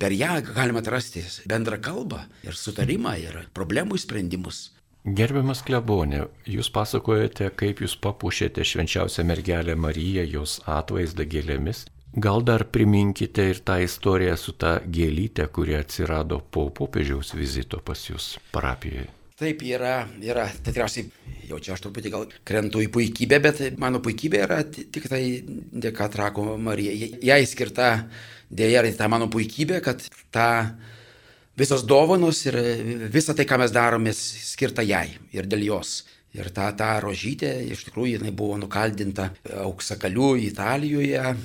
per 0.00 0.14
ją 0.16 0.40
galime 0.48 0.80
atrasti 0.80 1.24
bendrą 1.48 1.80
kalbą 1.84 2.22
ir 2.46 2.56
sutarimą 2.56 3.16
ir 3.20 3.42
problemų 3.56 4.00
sprendimus. 4.00 4.70
Gerbiamas 5.06 5.60
klebonė, 5.62 6.24
jūs 6.50 6.66
pasakojate, 6.74 7.52
kaip 7.54 7.84
jūs 7.84 7.94
papušėte 8.02 8.64
švenčiausią 8.66 9.22
mergelę 9.28 9.76
Mariją, 9.78 10.24
jos 10.26 10.58
atvaizdą 10.66 11.28
gėlėmis. 11.30 11.84
Gal 12.16 12.42
dar 12.42 12.64
priminkite 12.72 13.44
ir 13.52 13.60
tą 13.62 13.76
istoriją 13.84 14.34
su 14.40 14.56
ta 14.58 14.80
gėlytė, 14.80 15.46
kuri 15.52 15.76
atsirado 15.78 16.40
po 16.40 16.66
popiežiaus 16.74 17.36
vizito 17.38 17.78
pas 17.84 18.02
jūs 18.08 18.32
parapijoje. 18.56 19.15
Taip 19.36 19.60
yra, 19.68 20.06
yra, 20.24 20.46
tikriausiai 20.64 21.10
jau 21.44 21.58
čia 21.60 21.74
aš 21.74 21.82
truputį 21.84 22.12
gal 22.14 22.22
krentu 22.48 22.80
į 22.80 22.86
puikybę, 22.88 23.38
bet 23.44 23.58
mano 23.76 24.00
puikybė 24.00 24.38
yra 24.46 24.62
tik 24.64 25.10
tai 25.12 25.20
dėka 25.44 26.06
Trako 26.14 26.54
Marija. 26.56 26.94
Jai 27.20 27.42
skirta 27.44 27.90
dėja 28.48 28.80
yra 28.80 28.94
ta 28.96 29.10
mano 29.12 29.28
puikybė, 29.28 29.82
kad 29.84 30.00
ta 30.32 30.48
visos 31.52 31.84
dovanos 31.84 32.40
ir 32.48 32.56
visa 33.12 33.36
tai, 33.36 33.44
ką 33.44 33.60
mes 33.60 33.76
darome, 33.76 34.16
skirta 34.16 34.80
jai 34.86 35.10
ir 35.36 35.44
dėl 35.44 35.68
jos. 35.68 35.98
Ir 36.32 36.48
ta, 36.56 36.70
ta 36.72 36.94
rožytė, 37.04 37.52
iš 37.76 37.84
tikrųjų, 37.90 38.16
jinai 38.16 38.32
buvo 38.32 38.56
nukaldinta 38.64 39.34
auksakaliu 39.68 40.32
Italijoje, 40.48 41.36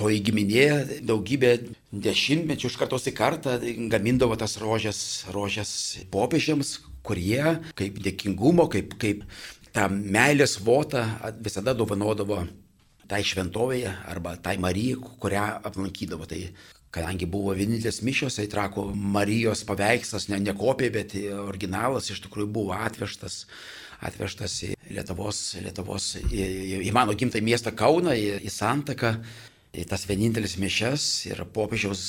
toji 0.00 0.24
giminė 0.24 0.66
daugybę 1.04 1.58
dešimtmečių 1.92 2.72
iš 2.72 2.76
kartos 2.80 3.08
į 3.08 3.18
kartą 3.20 3.60
gamindavo 3.92 4.36
tas 4.40 4.56
rožės, 4.60 5.00
rožės 5.34 5.70
popiežiams, 6.12 6.78
kurie 7.08 7.58
kaip 7.78 8.00
dėkingumo, 8.04 8.68
kaip, 8.72 8.94
kaip 9.00 9.24
tą 9.74 9.88
meilės 9.92 10.58
votą 10.64 11.04
visada 11.40 11.74
dovanodavo 11.76 12.42
tai 13.08 13.22
šventovėje 13.24 13.94
arba 14.12 14.36
tai 14.44 14.58
Marijai, 14.60 14.98
kurią 15.22 15.46
aplankydavo. 15.70 16.28
Tai 16.28 16.42
kadangi 16.92 17.28
buvo 17.28 17.54
vienintelis 17.56 18.02
mišios, 18.04 18.38
tai 18.38 18.46
trako 18.52 18.88
Marijos 18.92 19.64
paveikslas, 19.68 20.28
ne, 20.32 20.40
ne 20.44 20.54
kopija, 20.56 20.92
bet 20.92 21.16
originalas 21.44 22.10
iš 22.12 22.22
tikrųjų 22.26 22.48
buvo 22.52 22.76
atvežtas, 22.76 23.42
atvežtas 24.04 24.56
į 24.68 24.72
Lietuvos, 24.92 25.42
Lietuvos 25.64 26.14
į, 26.20 26.80
į 26.84 26.92
mano 26.96 27.16
gimtą 27.16 27.40
miestą 27.44 27.72
Kauną, 27.76 28.16
į, 28.16 28.38
į 28.44 28.52
Santaką 28.52 29.16
į 29.76 29.84
tas 29.88 30.06
vienintelis 30.08 30.56
mišes 30.60 31.04
ir 31.28 31.42
popiežiaus, 31.54 32.02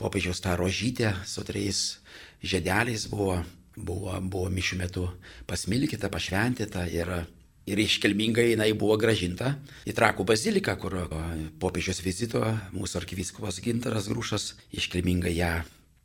popiežiaus 0.00 0.42
tą 0.44 0.54
rožytę 0.58 1.12
su 1.26 1.44
trejais 1.46 1.98
žiedeliais 2.44 3.08
buvo, 3.10 3.40
buvo, 3.76 4.14
buvo 4.20 4.50
mišių 4.52 4.80
metu 4.80 5.06
pasmilkyta, 5.48 6.10
pašventyta 6.12 6.86
ir, 6.92 7.10
ir 7.66 7.84
iškelmingai 7.84 8.50
jinai 8.52 8.72
buvo 8.78 8.96
gražinta 9.00 9.56
į 9.88 9.94
Trakų 9.96 10.26
baziliką, 10.28 10.76
kur 10.80 10.98
popiežiaus 11.62 12.02
vizito 12.04 12.42
mūsų 12.74 13.02
arkivyskupas 13.02 13.62
Gintaras 13.64 14.10
Grūšas 14.10 14.52
iškelmingai 14.74 15.34
ją 15.38 15.54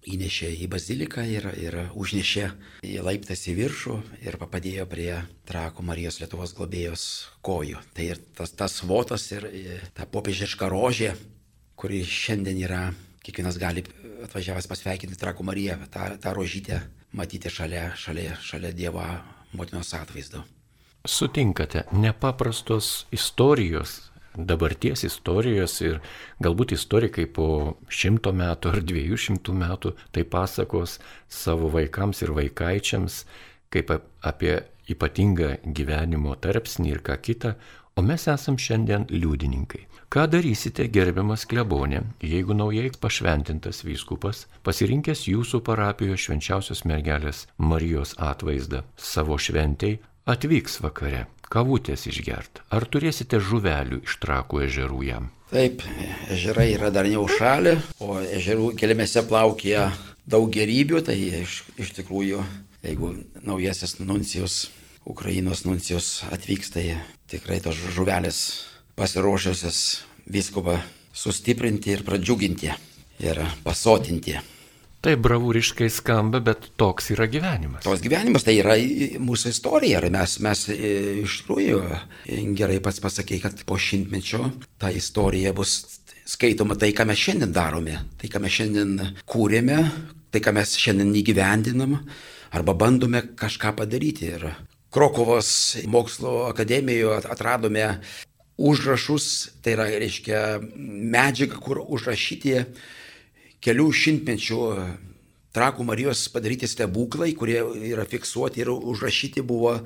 įnešė 0.10 0.54
į 0.64 0.68
baziliką 0.72 1.26
ir, 1.28 1.46
ir 1.60 1.76
užnešė 1.98 2.46
į 2.88 3.00
laiptas 3.04 3.44
į 3.52 3.56
viršų 3.58 3.98
ir 4.24 4.38
padėjo 4.40 4.86
prie 4.90 5.12
Trakų 5.50 5.84
Marijos 5.86 6.22
Lietuvos 6.22 6.56
globėjos 6.58 7.04
kojų. 7.46 7.82
Tai 7.94 8.08
ir 8.14 8.22
tas, 8.38 8.54
tas 8.56 8.80
votas 8.88 9.28
ir 9.36 9.50
ta 9.98 10.08
popiežiška 10.10 10.70
rožė, 10.72 11.14
kuri 11.80 12.02
šiandien 12.08 12.64
yra, 12.64 12.84
kiekvienas 13.24 13.60
gali 13.60 13.84
atvažiavęs 14.26 14.70
pasveikinti 14.72 15.20
Trakų 15.20 15.46
Mariją, 15.48 15.78
tą, 15.92 16.08
tą 16.24 16.34
rožytę 16.36 16.80
matyti 17.14 17.50
šalia, 17.50 17.92
šalia, 17.96 18.38
šalia 18.42 18.72
Dievo 18.72 19.06
motinos 19.54 19.94
atvaizdo. 19.94 20.44
Sutinkate, 21.08 21.86
nepaprastos 21.92 23.06
istorijos 23.16 24.10
dabarties 24.38 25.04
istorijos 25.04 25.80
ir 25.82 26.00
galbūt 26.44 26.74
istorikai 26.76 27.26
po 27.34 27.76
šimto 27.90 28.32
metų 28.36 28.74
ar 28.74 28.82
dviejų 28.86 29.18
šimtų 29.26 29.56
metų 29.62 29.94
tai 30.16 30.24
pasakos 30.24 31.00
savo 31.28 31.70
vaikams 31.74 32.22
ir 32.24 32.34
vaikaičiams 32.38 33.24
kaip 33.74 33.92
apie 34.26 34.60
ypatingą 34.90 35.58
gyvenimo 35.76 36.34
tarpsnį 36.42 36.96
ir 36.96 37.02
ką 37.06 37.18
kitą, 37.22 37.54
o 37.96 38.02
mes 38.02 38.26
esam 38.32 38.58
šiandien 38.58 39.06
liudininkai. 39.12 39.86
Ką 40.10 40.26
darysite, 40.26 40.88
gerbiamas 40.90 41.46
klebonė, 41.46 42.02
jeigu 42.26 42.56
naujai 42.58 42.90
pašventintas 42.98 43.84
vyskupas, 43.86 44.48
pasirinkęs 44.66 45.28
jūsų 45.30 45.62
parapijoje 45.68 46.18
švenčiausios 46.26 46.82
mergelės 46.90 47.46
Marijos 47.58 48.16
atvaizdą 48.18 48.82
savo 48.98 49.38
šventėjai, 49.38 50.00
atvyks 50.26 50.82
vakare? 50.82 51.28
kavutės 51.50 52.06
išgert. 52.10 52.62
Ar 52.70 52.86
turėsite 52.86 53.40
žuvelių 53.42 54.04
iš 54.06 54.18
trakų 54.22 54.64
ežerų 54.68 55.02
jam? 55.08 55.30
Taip, 55.50 55.82
ežerai 56.30 56.70
yra 56.76 56.92
dar 56.94 57.10
neužšalę, 57.10 57.76
o 58.06 58.20
ežerų 58.22 58.74
keliamėse 58.78 59.26
plaukė 59.26 59.90
daug 60.30 60.50
gerybių, 60.54 61.02
tai 61.08 61.18
iš, 61.42 61.64
iš 61.82 61.96
tikrųjų, 61.98 62.44
jeigu 62.86 63.16
naujasis 63.42 63.98
nuncijos, 64.04 64.68
Ukrainos 65.10 65.66
nuncijos 65.66 66.20
atvyks, 66.30 66.70
tai 66.76 66.86
tikrai 67.32 67.58
tos 67.66 67.80
žuvelės 67.96 68.44
pasiruošusios 69.00 69.82
viskubą 70.30 70.78
sustiprinti 71.16 71.96
ir 71.96 72.06
pradžiuginti 72.08 72.72
ir 73.24 73.44
pasotinti. 73.64 74.38
Tai 75.00 75.14
bravūriškai 75.16 75.88
skamba, 75.96 76.42
bet 76.44 76.74
toks 76.80 77.14
yra 77.14 77.30
gyvenimas. 77.32 77.86
Toks 77.86 78.02
gyvenimas 78.04 78.44
tai 78.44 78.58
yra 78.60 78.76
mūsų 79.24 79.54
istorija. 79.54 80.02
Ir 80.02 80.12
mes, 80.12 80.34
mes 80.44 80.66
e, 80.74 80.90
iš 81.22 81.38
tikrųjų 81.42 81.78
e, 81.88 82.42
gerai 82.60 82.82
pats 82.84 83.00
pasakė, 83.04 83.40
kad 83.46 83.64
po 83.68 83.78
šimtmečio 83.80 84.50
ta 84.82 84.92
istorija 84.92 85.54
bus 85.56 85.78
skaitoma 86.28 86.76
tai, 86.76 86.92
ką 86.96 87.08
mes 87.08 87.22
šiandien 87.22 87.56
darome, 87.56 87.96
tai, 88.20 88.28
ką 88.28 88.44
mes 88.44 88.58
šiandien 88.60 89.16
kūrėme, 89.24 89.80
tai, 90.36 90.44
ką 90.44 90.54
mes 90.60 90.76
šiandien 90.84 91.16
įgyvendinam, 91.22 91.96
arba 92.52 92.76
bandome 92.76 93.24
kažką 93.40 93.78
padaryti. 93.80 94.34
Ir 94.36 94.50
Krokovos 94.92 95.78
mokslo 95.88 96.50
akademijoje 96.50 97.22
atradome 97.30 97.86
užrašus, 98.60 99.28
tai 99.64 99.78
yra, 99.78 99.88
reiškia, 100.02 100.40
medžiaga, 100.76 101.60
kur 101.64 101.82
užrašyti 101.86 102.58
kelių 103.64 103.88
šimtmečių 103.96 104.64
Trakų 105.56 105.82
Marijos 105.88 106.28
padaryti 106.30 106.68
stebuklai, 106.70 107.32
kurie 107.34 107.58
yra 107.90 108.06
fiksuoti 108.06 108.62
ir 108.62 108.70
užrašyti 108.70 109.42
buvo 109.42 109.80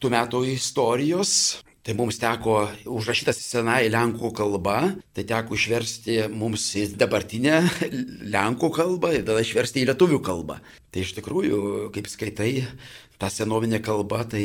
tų 0.00 0.14
metų 0.14 0.46
istorijos. 0.54 1.34
Tai 1.80 1.94
mums 1.96 2.18
teko 2.20 2.54
užrašytas 2.92 3.38
senai 3.40 3.86
lenkų 3.88 4.30
kalba, 4.36 4.92
tai 5.16 5.24
teko 5.28 5.56
išversti 5.56 6.18
mums 6.28 6.66
į 6.76 6.90
dabartinę 7.00 7.62
lenkų 8.34 8.68
kalbą 8.76 9.14
ir 9.16 9.24
tada 9.24 9.40
išversti 9.40 9.80
į 9.80 9.88
lietuvių 9.88 10.20
kalbą. 10.24 10.58
Tai 10.92 11.04
iš 11.04 11.14
tikrųjų, 11.16 11.60
kaip 11.94 12.10
skaitai, 12.12 12.52
ta 13.16 13.32
senovinė 13.32 13.80
kalba, 13.84 14.26
tai 14.28 14.44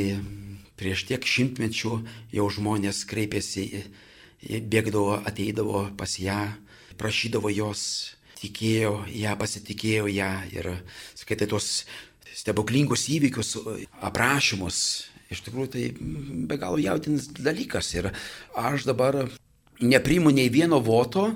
prieš 0.80 1.06
tiek 1.10 1.24
šimtmečių 1.24 1.94
jau 2.36 2.48
žmonės 2.52 3.04
kreipėsi, 3.10 3.86
bėgdavo, 4.46 5.22
ateidavo 5.26 5.88
pas 5.98 6.18
ją, 6.20 6.42
prašydavo 7.00 7.52
jos 7.54 7.82
tikėjo 8.40 9.06
ją, 9.10 9.36
pasitikėjo 9.40 10.10
ją 10.12 10.32
ir 10.54 10.72
skaitai 11.18 11.48
tos 11.50 11.86
stebuklingus 12.36 13.08
įvykius, 13.16 13.56
aprašymus. 14.04 14.80
Iš 15.34 15.42
tikrųjų 15.48 15.70
tai 15.74 15.86
be 16.46 16.58
galo 16.62 16.78
jautinis 16.78 17.32
dalykas 17.34 17.90
ir 17.96 18.12
aš 18.54 18.86
dabar 18.86 19.24
nepriimu 19.82 20.30
nei 20.36 20.52
vieno 20.54 20.78
voto, 20.84 21.32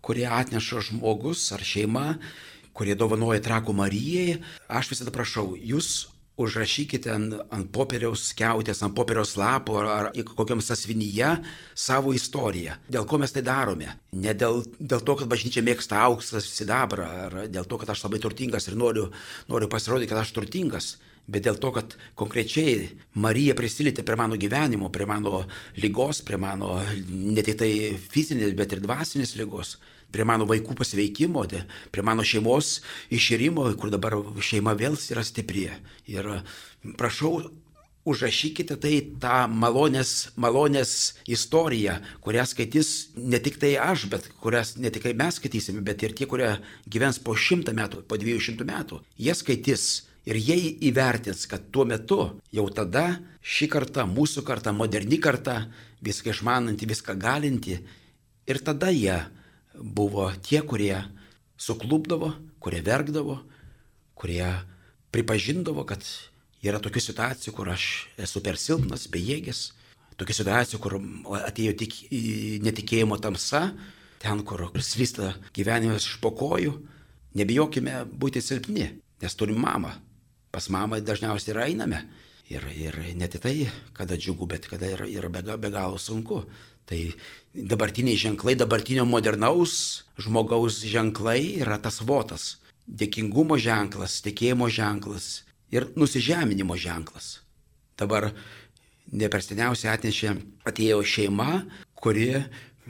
kurį 0.00 0.24
atneša 0.32 0.86
žmogus 0.88 1.50
ar 1.52 1.60
šeima, 1.66 2.14
kurie 2.72 2.96
dovanoja 2.96 3.42
trakų 3.44 3.74
Marijai. 3.76 4.38
Aš 4.72 4.94
visada 4.94 5.12
prašau, 5.12 5.52
jūs 5.58 6.08
užrašykite 6.44 7.10
ant, 7.12 7.36
ant 7.52 7.68
popieriaus 7.74 8.30
keutės, 8.38 8.82
ant 8.84 8.94
popieriaus 8.96 9.36
lapo 9.40 9.78
ar, 9.80 9.90
ar 9.90 10.30
kokiam 10.32 10.62
sasvinyje 10.64 11.34
savo 11.74 12.14
istoriją. 12.16 12.78
Dėl 12.90 13.06
ko 13.08 13.20
mes 13.22 13.34
tai 13.34 13.44
darome? 13.46 13.92
Ne 14.16 14.34
dėl, 14.36 14.62
dėl 14.78 15.04
to, 15.04 15.18
kad 15.20 15.30
bažnyčia 15.30 15.64
mėgsta 15.66 16.00
auksą, 16.06 16.42
sidabrą, 16.44 17.10
ar 17.26 17.38
dėl 17.52 17.68
to, 17.68 17.80
kad 17.80 17.92
aš 17.94 18.06
labai 18.06 18.22
turtingas 18.22 18.68
ir 18.70 18.78
noriu, 18.80 19.10
noriu 19.50 19.70
pasirodyti, 19.70 20.10
kad 20.10 20.24
aš 20.24 20.34
turtingas. 20.36 20.96
Bet 21.30 21.44
dėl 21.46 21.60
to, 21.62 21.70
kad 21.70 21.94
konkrečiai 22.18 22.88
Marija 23.22 23.54
prisilietė 23.54 24.02
prie 24.06 24.16
mano 24.18 24.38
gyvenimo, 24.40 24.88
prie 24.90 25.06
mano 25.06 25.44
lygos, 25.78 26.24
prie 26.26 26.40
mano 26.40 26.80
ne 27.06 27.44
tik 27.46 27.60
tai 27.60 27.70
fizinės, 28.10 28.56
bet 28.58 28.74
ir 28.74 28.82
dvasinės 28.82 29.36
lygos 29.38 29.76
prie 30.12 30.26
mano 30.28 30.46
vaikų 30.50 30.76
pasveikimo, 30.78 31.46
prie 31.92 32.04
mano 32.06 32.26
šeimos 32.26 32.80
iširimo, 33.14 33.68
kur 33.80 33.92
dabar 33.92 34.18
šeima 34.42 34.76
vėl 34.78 34.98
yra 35.10 35.24
stipri. 35.26 35.68
Ir 36.10 36.28
prašau, 36.98 37.50
užrašykite 38.08 38.76
tai 38.80 38.92
tą 39.20 39.44
malonės, 39.52 40.30
malonės 40.40 40.92
istoriją, 41.28 41.98
kurią 42.24 42.46
skaitys 42.48 43.10
ne 43.16 43.40
tik 43.42 43.58
tai 43.60 43.74
aš, 43.80 44.06
bet 44.12 44.28
kurias 44.40 44.76
ne 44.80 44.92
tik 44.92 45.04
tai 45.04 45.14
mes 45.18 45.36
skaitysime, 45.36 45.82
bet 45.84 46.02
ir 46.02 46.14
tie, 46.16 46.28
kurie 46.30 46.54
gyvens 46.88 47.20
po 47.22 47.36
šimtą 47.36 47.74
metų, 47.76 48.04
po 48.08 48.18
dviejų 48.20 48.46
šimtų 48.48 48.68
metų. 48.70 49.00
Jie 49.20 49.36
skaitys 49.36 49.86
ir 50.28 50.40
jie 50.40 50.56
įvertins, 50.88 51.46
kad 51.50 51.68
tuo 51.72 51.84
metu 51.88 52.22
jau 52.52 52.66
tada 52.72 53.20
ši 53.44 53.68
karta, 53.72 54.06
mūsų 54.08 54.44
karta, 54.48 54.72
moderni 54.72 55.20
karta, 55.20 55.66
viską 56.04 56.32
išmananti, 56.32 56.88
viską 56.88 57.16
galinti, 57.20 57.78
ir 58.48 58.64
tada 58.64 58.90
jie 58.92 59.18
buvo 59.74 60.30
tie, 60.42 60.62
kurie 60.62 60.96
suklubdavo, 61.60 62.32
kurie 62.60 62.82
verkdavo, 62.84 63.40
kurie 64.18 64.46
pripažindavo, 65.12 65.84
kad 65.88 66.04
yra 66.64 66.80
tokių 66.82 67.02
situacijų, 67.02 67.54
kur 67.56 67.70
aš 67.72 67.86
esu 68.20 68.42
per 68.44 68.58
silpnas, 68.60 69.08
bejėgis, 69.12 69.70
tokių 70.20 70.36
situacijų, 70.36 70.80
kur 70.82 70.98
atėjo 71.40 71.74
tik 71.80 71.96
netikėjimo 72.64 73.18
tamsa, 73.22 73.70
ten, 74.20 74.44
kur 74.44 74.68
slysta 74.84 75.34
gyvenimas 75.56 76.06
iš 76.08 76.18
pokojų, 76.24 76.74
nebijokime 77.40 78.04
būti 78.10 78.42
silpni, 78.44 78.90
nes 79.22 79.36
turim 79.38 79.60
mamą. 79.62 79.94
Pas 80.50 80.66
mamą 80.72 80.98
dažniausiai 81.04 81.54
ir 81.54 81.62
einame. 81.68 82.02
Ir, 82.50 82.64
ir 82.74 82.96
ne 83.14 83.28
tik 83.30 83.44
tai, 83.44 83.54
kada 83.94 84.16
džiugu, 84.18 84.48
bet 84.50 84.66
kada 84.66 84.88
yra, 84.90 85.06
yra 85.06 85.28
be, 85.30 85.42
be 85.54 85.70
galo 85.70 86.00
sunku. 86.02 86.42
Tai 86.88 87.00
dabartiniai 87.54 88.18
ženklai, 88.18 88.56
dabartinio 88.58 89.04
modernaus 89.06 90.04
žmogaus 90.20 90.80
ženklai 90.86 91.60
yra 91.62 91.78
tas 91.82 92.00
votas. 92.02 92.56
Dėkingumo 92.86 93.58
ženklas, 93.60 94.18
tikėjimo 94.24 94.66
ženklas 94.70 95.44
ir 95.70 95.86
nusižeminimo 95.94 96.74
ženklas. 96.78 97.38
Dabar 97.98 98.30
ne 99.12 99.28
per 99.30 99.44
seniausiai 99.44 99.92
atnešė, 99.94 100.34
atėjo 100.66 101.02
šeima, 101.06 101.62
kuri 101.94 102.32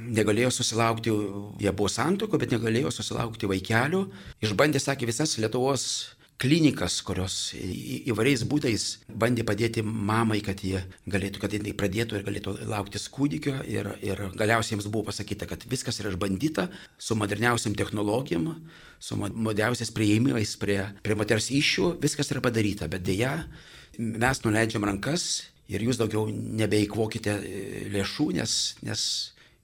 negalėjo 0.01 0.53
susilaukti, 0.55 1.13
jie 1.61 1.73
buvo 1.77 1.91
santoko, 1.93 2.39
bet 2.41 2.55
negalėjo 2.55 2.93
susilaukti 2.95 3.51
vaikelių. 3.51 4.07
Išbandė, 4.45 4.81
sakė, 4.81 5.09
visas 5.11 5.37
Lietuvos 5.43 5.85
klinikas, 6.41 6.97
kurios 7.05 7.35
įvairiais 7.53 8.47
būdais 8.49 8.85
bandė 9.13 9.45
padėti 9.45 9.83
mamai, 9.85 10.39
kad 10.45 10.63
jie 10.65 10.81
galėtų, 11.11 11.43
kad 11.43 11.53
jinai 11.53 11.75
pradėtų 11.77 12.17
ir 12.17 12.25
galėtų 12.25 12.55
lauktis 12.71 13.05
kūdikio. 13.13 13.59
Ir, 13.69 13.91
ir 14.05 14.23
galiausiai 14.41 14.77
jiems 14.79 14.89
buvo 14.89 15.11
pasakyta, 15.11 15.49
kad 15.51 15.67
viskas 15.69 16.01
yra 16.01 16.15
išbandyta 16.15 16.71
su 16.97 17.17
moderniausiam 17.21 17.77
technologijom, 17.77 18.55
su 19.01 19.21
moderniausiais 19.21 19.93
prieimimais 19.97 20.57
prie, 20.61 20.81
prie 21.05 21.19
moters 21.19 21.51
iššių, 21.53 21.93
viskas 22.01 22.33
yra 22.33 22.45
padaryta, 22.45 22.89
bet 22.89 23.05
dėja 23.05 23.35
mes 24.01 24.45
nuleidžiam 24.47 24.89
rankas 24.89 25.51
ir 25.71 25.85
jūs 25.85 26.01
daugiau 26.01 26.31
nebeikvokite 26.33 27.37
e, 27.37 27.65
lėšų, 27.93 28.31
nes, 28.41 28.55
nes 28.87 29.03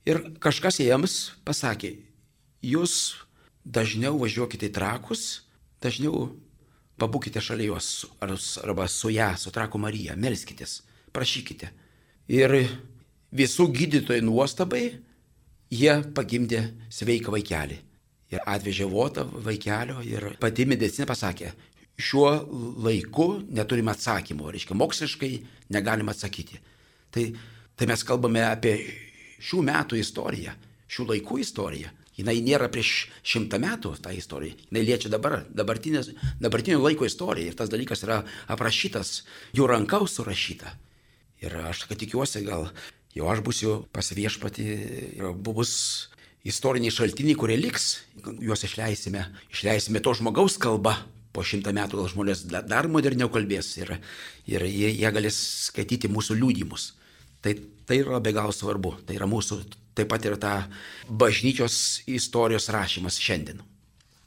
ir 0.05 0.21
kažkas 0.45 0.83
jiems 0.85 1.17
pasakė, 1.47 1.97
jūs 2.61 3.17
dažniau 3.65 4.19
važiuokite 4.21 4.69
į 4.69 4.75
trakus, 4.77 5.25
dažniau 5.83 6.29
pabūkite 7.01 7.43
šalia 7.43 7.73
jos 7.73 8.07
arba 8.23 8.89
su 8.89 9.11
ją, 9.13 9.33
su 9.39 9.53
Trako 9.55 9.81
Marija, 9.83 10.17
melskitės, 10.17 10.81
prašykite. 11.13 11.71
Ir 12.33 12.57
visų 13.37 13.69
gydytojų 13.75 14.25
nuostabai 14.27 14.85
jie 15.73 15.97
pagimdė 16.17 16.63
sveiką 16.93 17.35
vaikelį. 17.35 17.79
Ir 18.35 18.43
atvežė 18.43 18.89
votą 18.91 19.23
vaikelio 19.23 20.01
ir 20.03 20.33
pati 20.43 20.65
medicina 20.67 21.07
pasakė, 21.07 21.53
šiuo 21.97 22.31
laiku 22.83 23.29
neturime 23.55 23.93
atsakymo, 23.93 24.51
reiškia, 24.51 24.75
moksliškai 24.77 25.31
negalime 25.73 26.11
atsakyti. 26.11 26.59
Tai, 27.15 27.27
tai 27.79 27.87
mes 27.87 28.03
kalbame 28.05 28.43
apie 28.49 28.75
šių 29.47 29.63
metų 29.69 30.01
istoriją, 30.01 30.57
šių 30.91 31.07
laikų 31.13 31.39
istoriją. 31.45 31.93
Jis 32.17 32.29
nėra 32.41 32.71
prieš 32.73 33.11
šimtą 33.29 33.59
metų 33.61 33.93
ta 34.01 34.13
istorija, 34.17 34.57
jis 34.73 34.85
liečia 34.89 35.11
dabar, 35.13 35.43
dabartinio 35.53 36.81
laiko 36.81 37.05
istoriją 37.05 37.53
ir 37.53 37.57
tas 37.59 37.69
dalykas 37.69 38.07
yra 38.07 38.23
aprašytas, 38.49 39.27
jų 39.53 39.69
rankaus 39.69 40.17
surašyta. 40.17 40.73
Ir 41.45 41.53
aš 41.69 41.85
kad 41.91 42.01
tikiuosi, 42.01 42.41
gal 42.47 42.71
jau 43.13 43.29
aš 43.29 43.45
būsiu 43.45 43.77
pas 43.93 44.09
viešpati 44.17 44.65
bus 45.45 45.75
istoriniai 46.47 46.95
šaltiniai, 46.95 47.37
kurie 47.37 47.59
liks, 47.61 48.01
juos 48.41 48.65
išleisime, 48.65 49.27
išleisime 49.53 50.01
to 50.01 50.17
žmogaus 50.17 50.57
kalba. 50.63 50.97
Po 51.37 51.43
šimtą 51.45 51.75
metų 51.77 51.99
gal 52.01 52.07
žmonės 52.09 52.47
dar 52.49 52.87
moderniau 52.89 53.29
kalbės 53.29 53.75
ir, 53.77 53.99
ir 54.49 54.63
jie, 54.65 54.89
jie 54.89 55.11
galės 55.13 55.37
skaityti 55.67 56.09
mūsų 56.09 56.39
liūdimus. 56.41 56.95
Tai, 57.45 57.53
tai 57.85 57.99
yra 58.01 58.23
be 58.25 58.33
galo 58.33 58.55
svarbu, 58.57 58.95
tai 59.05 59.19
yra 59.19 59.29
mūsų 59.29 59.59
taip 59.97 60.11
pat 60.13 60.29
ir 60.29 60.37
ta 60.41 60.55
bažnyčios 61.09 62.03
istorijos 62.07 62.69
rašymas 62.73 63.19
šiandien. 63.23 63.63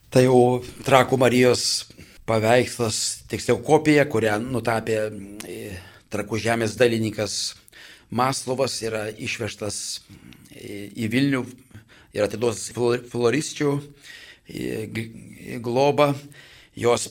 Tai 0.10 0.26
jau 0.26 0.42
Trakų 0.86 1.20
Marijos 1.22 1.64
paveikslas, 2.30 3.24
tiksliau 3.30 3.60
kopija, 3.66 4.08
kurią 4.10 4.40
nutapė 4.42 4.98
e, 5.46 5.60
Trakų 6.10 6.40
žemės 6.42 6.74
dalininkas 6.78 7.36
Maslovas, 8.10 8.80
yra 8.82 9.06
išvežtas 9.14 10.00
į 10.58 11.10
Vilnių 11.14 11.44
ir 12.18 12.26
atiduos 12.26 12.72
florisčių 12.74 13.76
globą. 15.62 16.14
Jos 16.74 17.10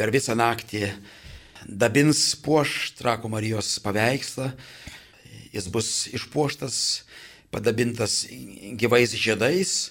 per 0.00 0.12
visą 0.14 0.36
naktį 0.38 0.86
dabins 1.68 2.32
puoš 2.40 2.94
Trakų 2.96 3.28
Marijos 3.32 3.74
paveikslą. 3.84 4.52
Jis 5.52 5.66
bus 5.68 5.90
išpuoštas 6.14 6.76
padabintas 7.50 8.24
gyvais 8.78 9.14
žiedais, 9.14 9.90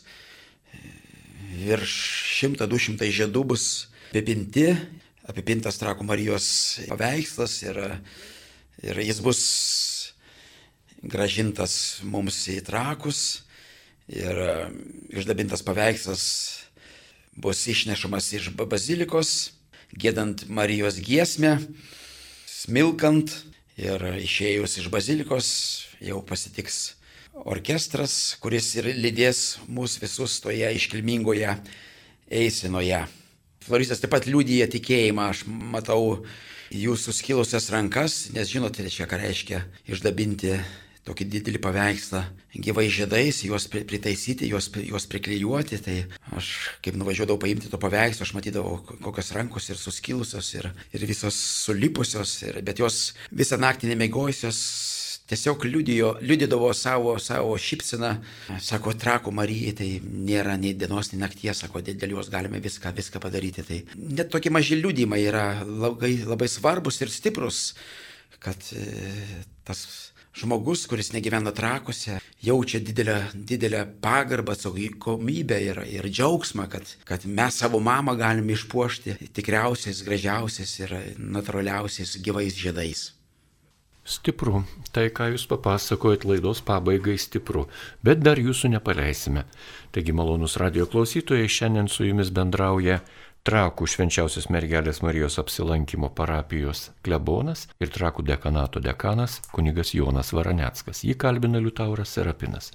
virš 1.59 1.93
100-200 2.39 3.09
žiedų 3.11 3.43
bus 3.51 3.65
apipinti, 4.09 4.71
apipintas 5.29 5.79
Trakų 5.81 6.07
Marijos 6.07 6.47
paveikslas 6.89 7.59
ir, 7.67 7.79
ir 8.81 9.01
jis 9.03 9.19
bus 9.23 9.41
gražintas 11.03 11.99
mums 12.03 12.41
į 12.49 12.61
trakus. 12.67 13.43
Ir 14.09 14.33
išdabintas 15.13 15.61
paveikslas 15.61 16.23
bus 17.37 17.61
išnešamas 17.69 18.31
iš 18.33 18.49
bazilikos, 18.57 19.51
gėdant 19.93 20.47
Marijos 20.49 20.97
giesmę, 21.03 21.59
smilkant. 22.49 23.35
Ir 23.79 24.01
išėjus 24.19 24.73
iš 24.81 24.89
bazilikos 24.91 25.49
jau 26.03 26.17
pasitiks 26.27 26.98
orkestras, 27.33 28.35
kuris 28.41 28.73
ir 28.79 28.91
lydės 28.97 29.59
mūsų 29.69 30.03
visus 30.05 30.39
toje 30.43 30.69
iškilmingoje 30.75 31.55
eisenoje. 32.41 33.05
Floristas 33.65 34.01
taip 34.01 34.13
pat 34.13 34.27
liūdija 34.29 34.69
tikėjimą, 34.71 35.29
aš 35.33 35.45
matau 35.47 36.25
jūsų 36.73 37.13
skilusias 37.15 37.69
rankas, 37.73 38.27
nes 38.33 38.49
žinote, 38.49 38.85
čia 38.93 39.07
ką 39.09 39.19
reiškia 39.21 39.63
išdabinti 39.89 40.59
tokį 41.09 41.25
didelį 41.33 41.59
paveikslą 41.63 42.21
gyvai 42.53 42.87
žiedais, 42.91 43.41
juos 43.45 43.67
pritaisyti, 43.69 44.49
juos, 44.49 44.69
juos 44.83 45.05
priklijuoti. 45.09 45.79
Tai 45.81 45.95
aš 46.37 46.51
kaip 46.85 46.97
nuvažiuodavau 46.99 47.41
paimti 47.41 47.71
to 47.71 47.79
paveikslo, 47.81 48.25
aš 48.25 48.33
matydavau, 48.37 48.79
kokios 49.05 49.31
rankos 49.37 49.69
ir 49.69 49.79
suskilusios, 49.79 50.51
ir, 50.57 50.69
ir 50.93 51.05
visos 51.09 51.37
sulipusios, 51.65 52.35
ir, 52.45 52.61
bet 52.65 52.81
jos 52.81 53.13
visą 53.31 53.59
naktį 53.61 53.93
nemėgojusios 53.93 54.59
tiesiog 55.29 55.65
liudijo, 55.69 56.15
liudydavo 56.25 56.71
savo, 56.73 57.15
savo 57.21 57.55
šypseną, 57.61 58.11
sako, 58.65 58.95
trakų 58.97 59.33
Marijai, 59.35 59.73
tai 59.77 59.89
nėra 60.01 60.57
nei 60.61 60.73
dienos, 60.77 61.11
nei 61.13 61.21
nakties, 61.21 61.63
sako, 61.63 61.83
dėl 61.85 62.17
jos 62.17 62.31
galime 62.33 62.61
viską, 62.63 62.93
viską 62.97 63.21
padaryti. 63.23 63.65
Tai 63.67 63.79
net 64.19 64.31
tokie 64.33 64.51
maži 64.53 64.79
liudymai 64.79 65.21
yra 65.27 65.47
labai, 65.63 66.15
labai 66.25 66.49
svarbus 66.49 67.01
ir 67.03 67.13
stiprus, 67.13 67.73
kad 68.41 68.71
e, 68.73 68.85
tas 69.67 69.85
žmogus, 70.39 70.85
kuris 70.87 71.11
negyvena 71.13 71.51
trakuose, 71.55 72.19
jaučia 72.45 72.79
didelę, 72.79 73.17
didelę 73.33 73.83
pagarbą, 74.01 74.55
atsakomybę 74.55 75.59
ir, 75.65 75.83
ir 75.89 76.09
džiaugsmą, 76.09 76.69
kad, 76.71 76.95
kad 77.05 77.25
mes 77.25 77.59
savo 77.59 77.81
mamą 77.83 78.15
galime 78.17 78.55
išpuošti 78.55 79.17
tikriausiais, 79.35 80.03
gražiausiais 80.07 80.75
ir 80.83 80.97
natūraliausiais 81.19 82.17
gyvais 82.23 82.57
žiedais. 82.57 83.09
Stipru. 84.09 84.63
Tai, 84.89 85.05
ką 85.13 85.27
jūs 85.35 85.45
papasakojat 85.51 86.23
laidos 86.25 86.63
pabaigai 86.65 87.17
stipru. 87.21 87.67
Bet 88.01 88.23
dar 88.25 88.41
jūsų 88.41 88.71
nepaleisime. 88.73 89.43
Taigi, 89.93 90.15
malonus 90.17 90.57
radio 90.57 90.87
klausytojai, 90.89 91.45
šiandien 91.45 91.89
su 91.91 92.07
jumis 92.07 92.31
bendrauja 92.33 93.03
Trakų 93.47 93.85
švenčiausios 93.87 94.49
mergelės 94.51 94.99
Marijos 94.99 95.37
apsilankimo 95.39 96.09
parapijos 96.11 96.89
klebonas 97.05 97.67
ir 97.79 97.93
Trakų 97.93 98.25
dekanato 98.27 98.81
dekanas 98.83 99.37
kunigas 99.53 99.93
Jonas 99.95 100.33
Varaneckas. 100.35 101.05
Jį 101.07 101.15
kalbina 101.21 101.61
Liutauras 101.63 102.11
Serapinas. 102.17 102.73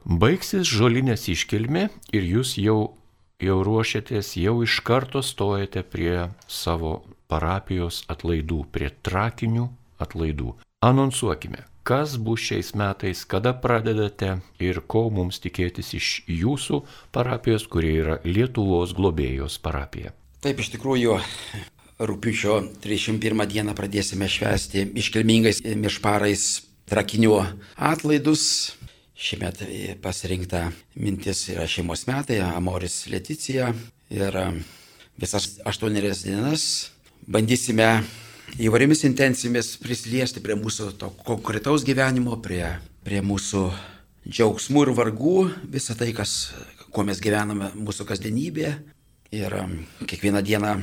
Baigsis 0.00 0.70
žolinės 0.70 1.26
iškilmė 1.28 1.90
ir 2.16 2.30
jūs 2.30 2.54
jau, 2.62 2.94
jau 3.42 3.58
ruošiatės, 3.66 4.32
jau 4.40 4.56
iš 4.64 4.78
karto 4.86 5.20
stojate 5.20 5.82
prie 5.84 6.30
savo 6.48 7.02
parapijos 7.28 8.00
atlaidų, 8.08 8.64
prie 8.72 8.88
trakinių 9.04 9.68
atlaidų. 10.00 10.54
Anonsuokime, 10.80 11.66
kas 11.84 12.16
bus 12.16 12.40
šiais 12.48 12.72
metais, 12.78 13.26
kada 13.28 13.52
pradedate 13.52 14.38
ir 14.62 14.80
ko 14.88 15.08
mums 15.12 15.40
tikėtis 15.44 15.92
iš 15.98 16.08
jūsų 16.28 16.80
parapijos, 17.12 17.66
kurie 17.68 17.92
yra 18.00 18.16
Lietuvos 18.24 18.94
globėjos 18.96 19.58
parapija. 19.60 20.14
Taip, 20.40 20.62
iš 20.62 20.72
tikrųjų, 20.76 21.18
rūpiučio 22.00 22.56
31 22.80 23.46
dieną 23.52 23.76
pradėsime 23.76 24.28
švęsti 24.30 24.86
iškilmingais 25.02 25.60
mišparais 25.76 26.46
trakinių 26.88 27.36
atlaidus. 27.76 28.44
Šiemet 29.20 29.60
pasirinkta 30.00 30.70
mintis 30.96 31.42
yra 31.52 31.66
šeimos 31.68 32.06
metai, 32.08 32.38
Amoris 32.40 33.02
Leticija 33.12 33.68
ir 34.08 34.38
visas 35.20 35.58
aštuonerias 35.68 36.24
dienas 36.24 36.64
bandysime 37.28 38.00
įvairiomis 38.58 39.04
intencijomis 39.06 39.74
prisiliesti 39.82 40.42
prie 40.42 40.56
mūsų 40.58 40.90
to 40.98 41.10
konkretaus 41.26 41.84
gyvenimo, 41.86 42.38
prie, 42.42 42.64
prie 43.06 43.20
mūsų 43.22 43.66
džiaugsmų 44.26 44.86
ir 44.86 44.92
vargų, 44.96 45.36
visą 45.70 45.96
tai, 45.98 46.10
kas, 46.16 46.52
kuo 46.90 47.04
mes 47.06 47.20
gyvename 47.22 47.70
mūsų 47.78 48.08
kasdienybėje. 48.08 48.74
Ir 49.30 49.54
um, 49.54 49.76
kiekvieną 50.10 50.42
dieną 50.42 50.74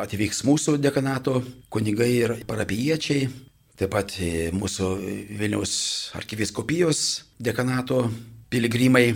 atvyks 0.00 0.44
mūsų 0.48 0.78
dekanato 0.80 1.42
kunigai 1.68 2.10
ir 2.14 2.34
parapiečiai, 2.48 3.28
taip 3.76 3.92
pat 3.92 4.14
e, 4.22 4.48
mūsų 4.56 4.88
Vilniaus 5.36 5.74
arkiviskopijos 6.16 7.26
dekanato 7.36 8.06
piligrimai. 8.52 9.10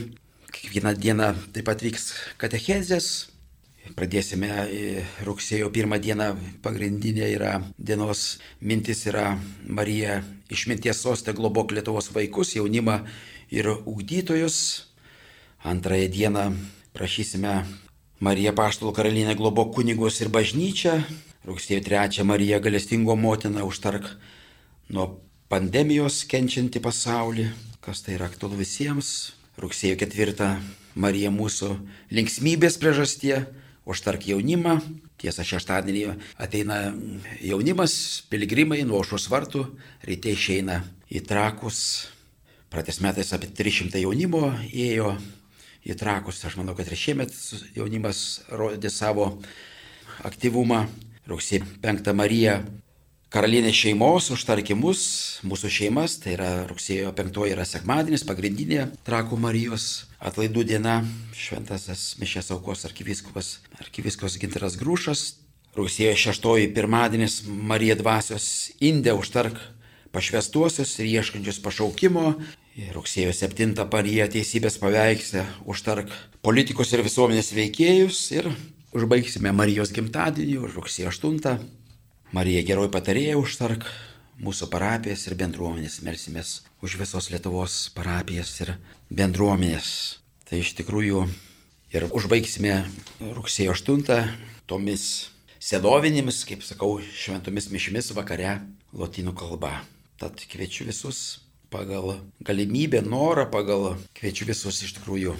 Kiekvieną 0.54 0.92
dieną 1.00 1.32
taip 1.54 1.66
pat 1.66 1.80
vyks 1.82 2.12
katechezės, 2.38 3.08
Pradėsime 3.92 4.48
rugsėjo 5.26 5.68
pirmą 5.68 5.98
dieną, 6.00 6.30
pagrindinė 6.64 7.26
yra 7.34 7.50
dienos 7.76 8.38
mintis 8.64 9.02
yra 9.10 9.34
Marija 9.68 10.22
išminties 10.48 11.02
sostė 11.04 11.34
globok 11.36 11.74
Lietuvos 11.76 12.08
vaikus, 12.14 12.54
jaunimą 12.56 13.02
ir 13.52 13.68
ugdytojus. 13.68 14.56
Antrąją 15.68 16.08
dieną 16.08 16.44
prašysime 16.96 17.52
Marija 18.24 18.54
Paštulų 18.56 18.94
karalienę 18.96 19.34
globok 19.36 19.74
kunigus 19.76 20.22
ir 20.24 20.30
bažnyčią. 20.32 20.94
Rugsėjo 21.44 21.82
trečią 21.84 22.24
Marija 22.24 22.62
galestingo 22.64 23.16
motina 23.20 23.66
užtark 23.68 24.06
nuo 24.88 25.20
pandemijos 25.52 26.22
kenčianti 26.24 26.80
pasaulį, 26.80 27.50
kas 27.84 28.00
tai 28.00 28.16
yra 28.16 28.30
aktualu 28.32 28.62
visiems. 28.62 29.34
Rugsėjo 29.60 30.00
ketvirtą 30.00 30.56
Marija 30.96 31.28
mūsų 31.30 31.74
linksmybės 32.16 32.80
priežastie 32.80 33.42
užtark 33.88 34.26
jaunimą. 34.28 34.78
Tiesa, 35.20 35.44
šeštadienį 35.46 36.04
ateina 36.40 36.78
jaunimas, 37.44 38.24
piligrimai 38.30 38.82
nuo 38.84 39.00
aušos 39.02 39.28
vartų, 39.32 39.64
ryte 40.08 40.32
išeina 40.34 40.82
į 41.12 41.24
trakus. 41.28 41.80
Praeitais 42.72 42.98
metais 43.04 43.30
apie 43.36 43.52
300 43.54 44.02
jaunimo 44.02 44.48
ėjo 44.72 45.14
į 45.86 45.96
trakus. 46.00 46.42
Aš 46.44 46.58
manau, 46.58 46.74
kad 46.76 46.88
ir 46.88 46.98
šiemet 46.98 47.34
jaunimas 47.76 48.42
rodė 48.50 48.90
savo 48.90 49.36
aktyvumą. 50.26 50.86
Rugsėjo 51.24 51.64
5 51.80 52.12
Marija 52.12 52.58
karalienės 53.34 53.74
šeimos 53.74 54.28
užtarkimus, 54.30 55.00
mūsų 55.42 55.70
šeimas, 55.76 56.20
tai 56.22 56.36
yra 56.36 56.50
rugsėjo 56.68 57.10
5 57.18 57.40
yra 57.50 57.64
sekmadienis, 57.66 58.22
pagrindinė 58.28 58.84
Trakų 59.06 59.38
Marijos 59.42 60.04
atlaidų 60.22 60.62
diena, 60.68 61.00
šventasis 61.34 62.12
Mišės 62.20 62.52
aukos 62.54 62.86
arkiviskupas, 62.86 63.56
arkiviskus 63.82 64.38
Ginteras 64.38 64.78
Grūšas, 64.78 65.24
rugsėjo 65.74 66.14
6 66.30 66.70
pirmadienis 66.78 67.40
Marija 67.50 67.98
dvasios 67.98 68.46
Indė 68.78 69.16
užtark 69.18 69.58
pašvestuosius 70.14 70.94
ir 71.02 71.10
ieškančius 71.16 71.58
pašaukimo, 71.66 72.36
rugsėjo 72.94 73.34
7 73.34 73.74
Marija 73.90 74.30
teisybės 74.30 74.78
paveikslę 74.78 75.48
užtark 75.66 76.14
politikus 76.38 76.94
ir 76.94 77.02
visuomenės 77.02 77.50
veikėjus. 77.58 78.26
Ir 78.38 78.52
užbaigsime 78.94 79.50
Marijos 79.50 79.90
gimtadienį, 79.90 80.60
rugsėjo 80.78 81.10
8 81.10 81.82
Marija 82.34 82.64
geroji 82.66 82.90
patarėja 82.90 83.34
užtark 83.38 83.84
mūsų 84.42 84.66
parapijas 84.72 85.20
ir 85.28 85.36
bendruomenės, 85.38 86.00
melsimės 86.02 86.48
už 86.82 86.96
visos 86.98 87.28
Lietuvos 87.30 87.76
parapijas 87.94 88.50
ir 88.64 88.72
bendruomenės. 89.06 89.90
Tai 90.42 90.58
iš 90.58 90.72
tikrųjų 90.80 91.20
ir 91.94 92.08
užbaigsime 92.10 92.80
rugsėjo 93.36 93.76
8 93.78 94.34
tomis 94.66 95.06
sedovinėmis, 95.62 96.42
kaip 96.48 96.66
sakau, 96.66 96.96
šventomis 96.98 97.70
mišimis 97.70 98.10
vakare 98.18 98.56
lotynų 98.90 99.36
kalba. 99.38 99.76
Tad 100.18 100.42
kviečiu 100.50 100.88
visus 100.90 101.44
pagal 101.70 102.16
galimybę, 102.42 103.06
norą, 103.06 103.46
pagal 103.46 103.92
kviečiu 104.18 104.50
visus 104.50 104.82
iš 104.82 104.98
tikrųjų 104.98 105.38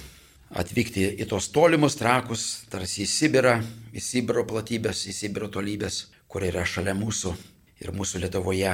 atvykti 0.55 1.11
į 1.19 1.27
tos 1.27 1.51
tolimus 1.51 1.99
trakus, 1.99 2.69
tarsi 2.71 3.03
į 3.03 3.11
Sibirą, 3.11 3.59
į 3.91 3.99
Sibiro 4.13 4.47
platybės, 4.47 5.09
į 5.11 5.23
Sibiro 5.25 5.51
tolybės, 5.51 6.05
kur 6.35 6.43
yra 6.43 6.65
šalia 6.67 6.97
mūsų 6.99 7.31
ir 7.79 7.93
mūsų 7.95 8.25
Lietuvoje 8.25 8.73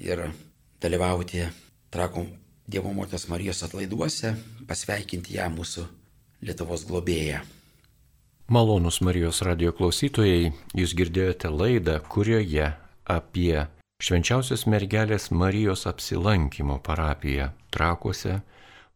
ir 0.00 0.22
dalyvauti 0.80 1.42
trakų 1.92 2.22
Dievo 2.64 2.88
Moters 2.96 3.26
Marijos 3.28 3.60
atlaiduose, 3.66 4.30
pasveikinti 4.64 5.36
ją 5.36 5.50
mūsų 5.52 5.84
Lietuvos 6.40 6.86
globėją. 6.88 7.42
Malonus 8.48 9.02
Marijos 9.04 9.42
radio 9.44 9.74
klausytojai, 9.76 10.54
jūs 10.72 10.96
girdėjote 10.96 11.52
laidą, 11.52 11.98
kurioje 12.00 12.72
apie 13.04 13.66
švenčiausios 14.00 14.64
mergelės 14.64 15.28
Marijos 15.28 15.84
apsilankimo 15.92 16.80
parapiją 16.80 17.52
trakuose 17.76 18.40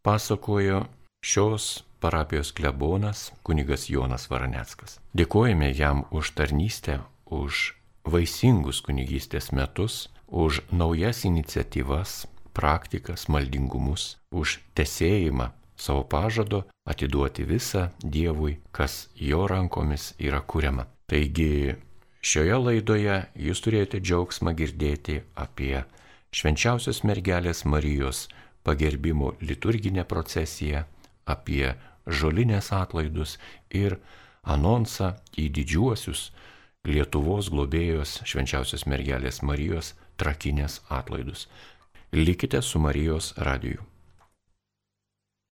pasakojo 0.01 0.87
šios 1.21 1.83
parapijos 2.01 2.57
klebonas 2.57 3.29
kunigas 3.45 3.91
Jonas 3.93 4.31
Varaneckas. 4.33 5.03
Dėkojame 5.13 5.75
jam 5.77 6.07
už 6.09 6.33
tarnystę, 6.33 7.03
už 7.29 7.77
vaisingus 8.07 8.81
kunigystės 8.87 9.51
metus, 9.53 10.07
už 10.27 10.63
naujas 10.71 11.25
iniciatyvas, 11.27 12.27
praktikas, 12.57 13.27
maldingumus, 13.29 14.17
už 14.31 14.61
tesėjimą 14.79 15.51
savo 15.77 16.05
pažado 16.09 16.65
atiduoti 16.89 17.45
visą 17.45 17.91
Dievui, 18.01 18.59
kas 18.73 19.09
jo 19.15 19.47
rankomis 19.47 20.15
yra 20.19 20.41
kuriama. 20.41 20.87
Taigi 21.07 21.77
šioje 22.25 22.57
laidoje 22.63 23.19
jūs 23.49 23.63
turėjote 23.63 24.01
džiaugsmą 24.01 24.55
girdėti 24.57 25.21
apie 25.37 25.85
švenčiausios 26.35 27.05
mergelės 27.05 27.65
Marijos 27.69 28.27
pagerbimo 28.67 29.35
liturginę 29.41 30.05
procesiją, 30.09 30.85
apie 31.27 31.75
žolinės 32.07 32.73
atlaidus 32.75 33.37
ir 33.71 33.99
anonsą 34.43 35.15
į 35.39 35.49
didžiuosius 35.59 36.31
Lietuvos 36.87 37.49
globėjos 37.51 38.21
švenčiausios 38.31 38.85
mergelės 38.87 39.41
Marijos 39.43 39.95
trakinės 40.23 40.81
atlaidus. 40.89 41.49
Likite 42.15 42.61
su 42.63 42.79
Marijos 42.79 43.33
radiju. 43.37 43.83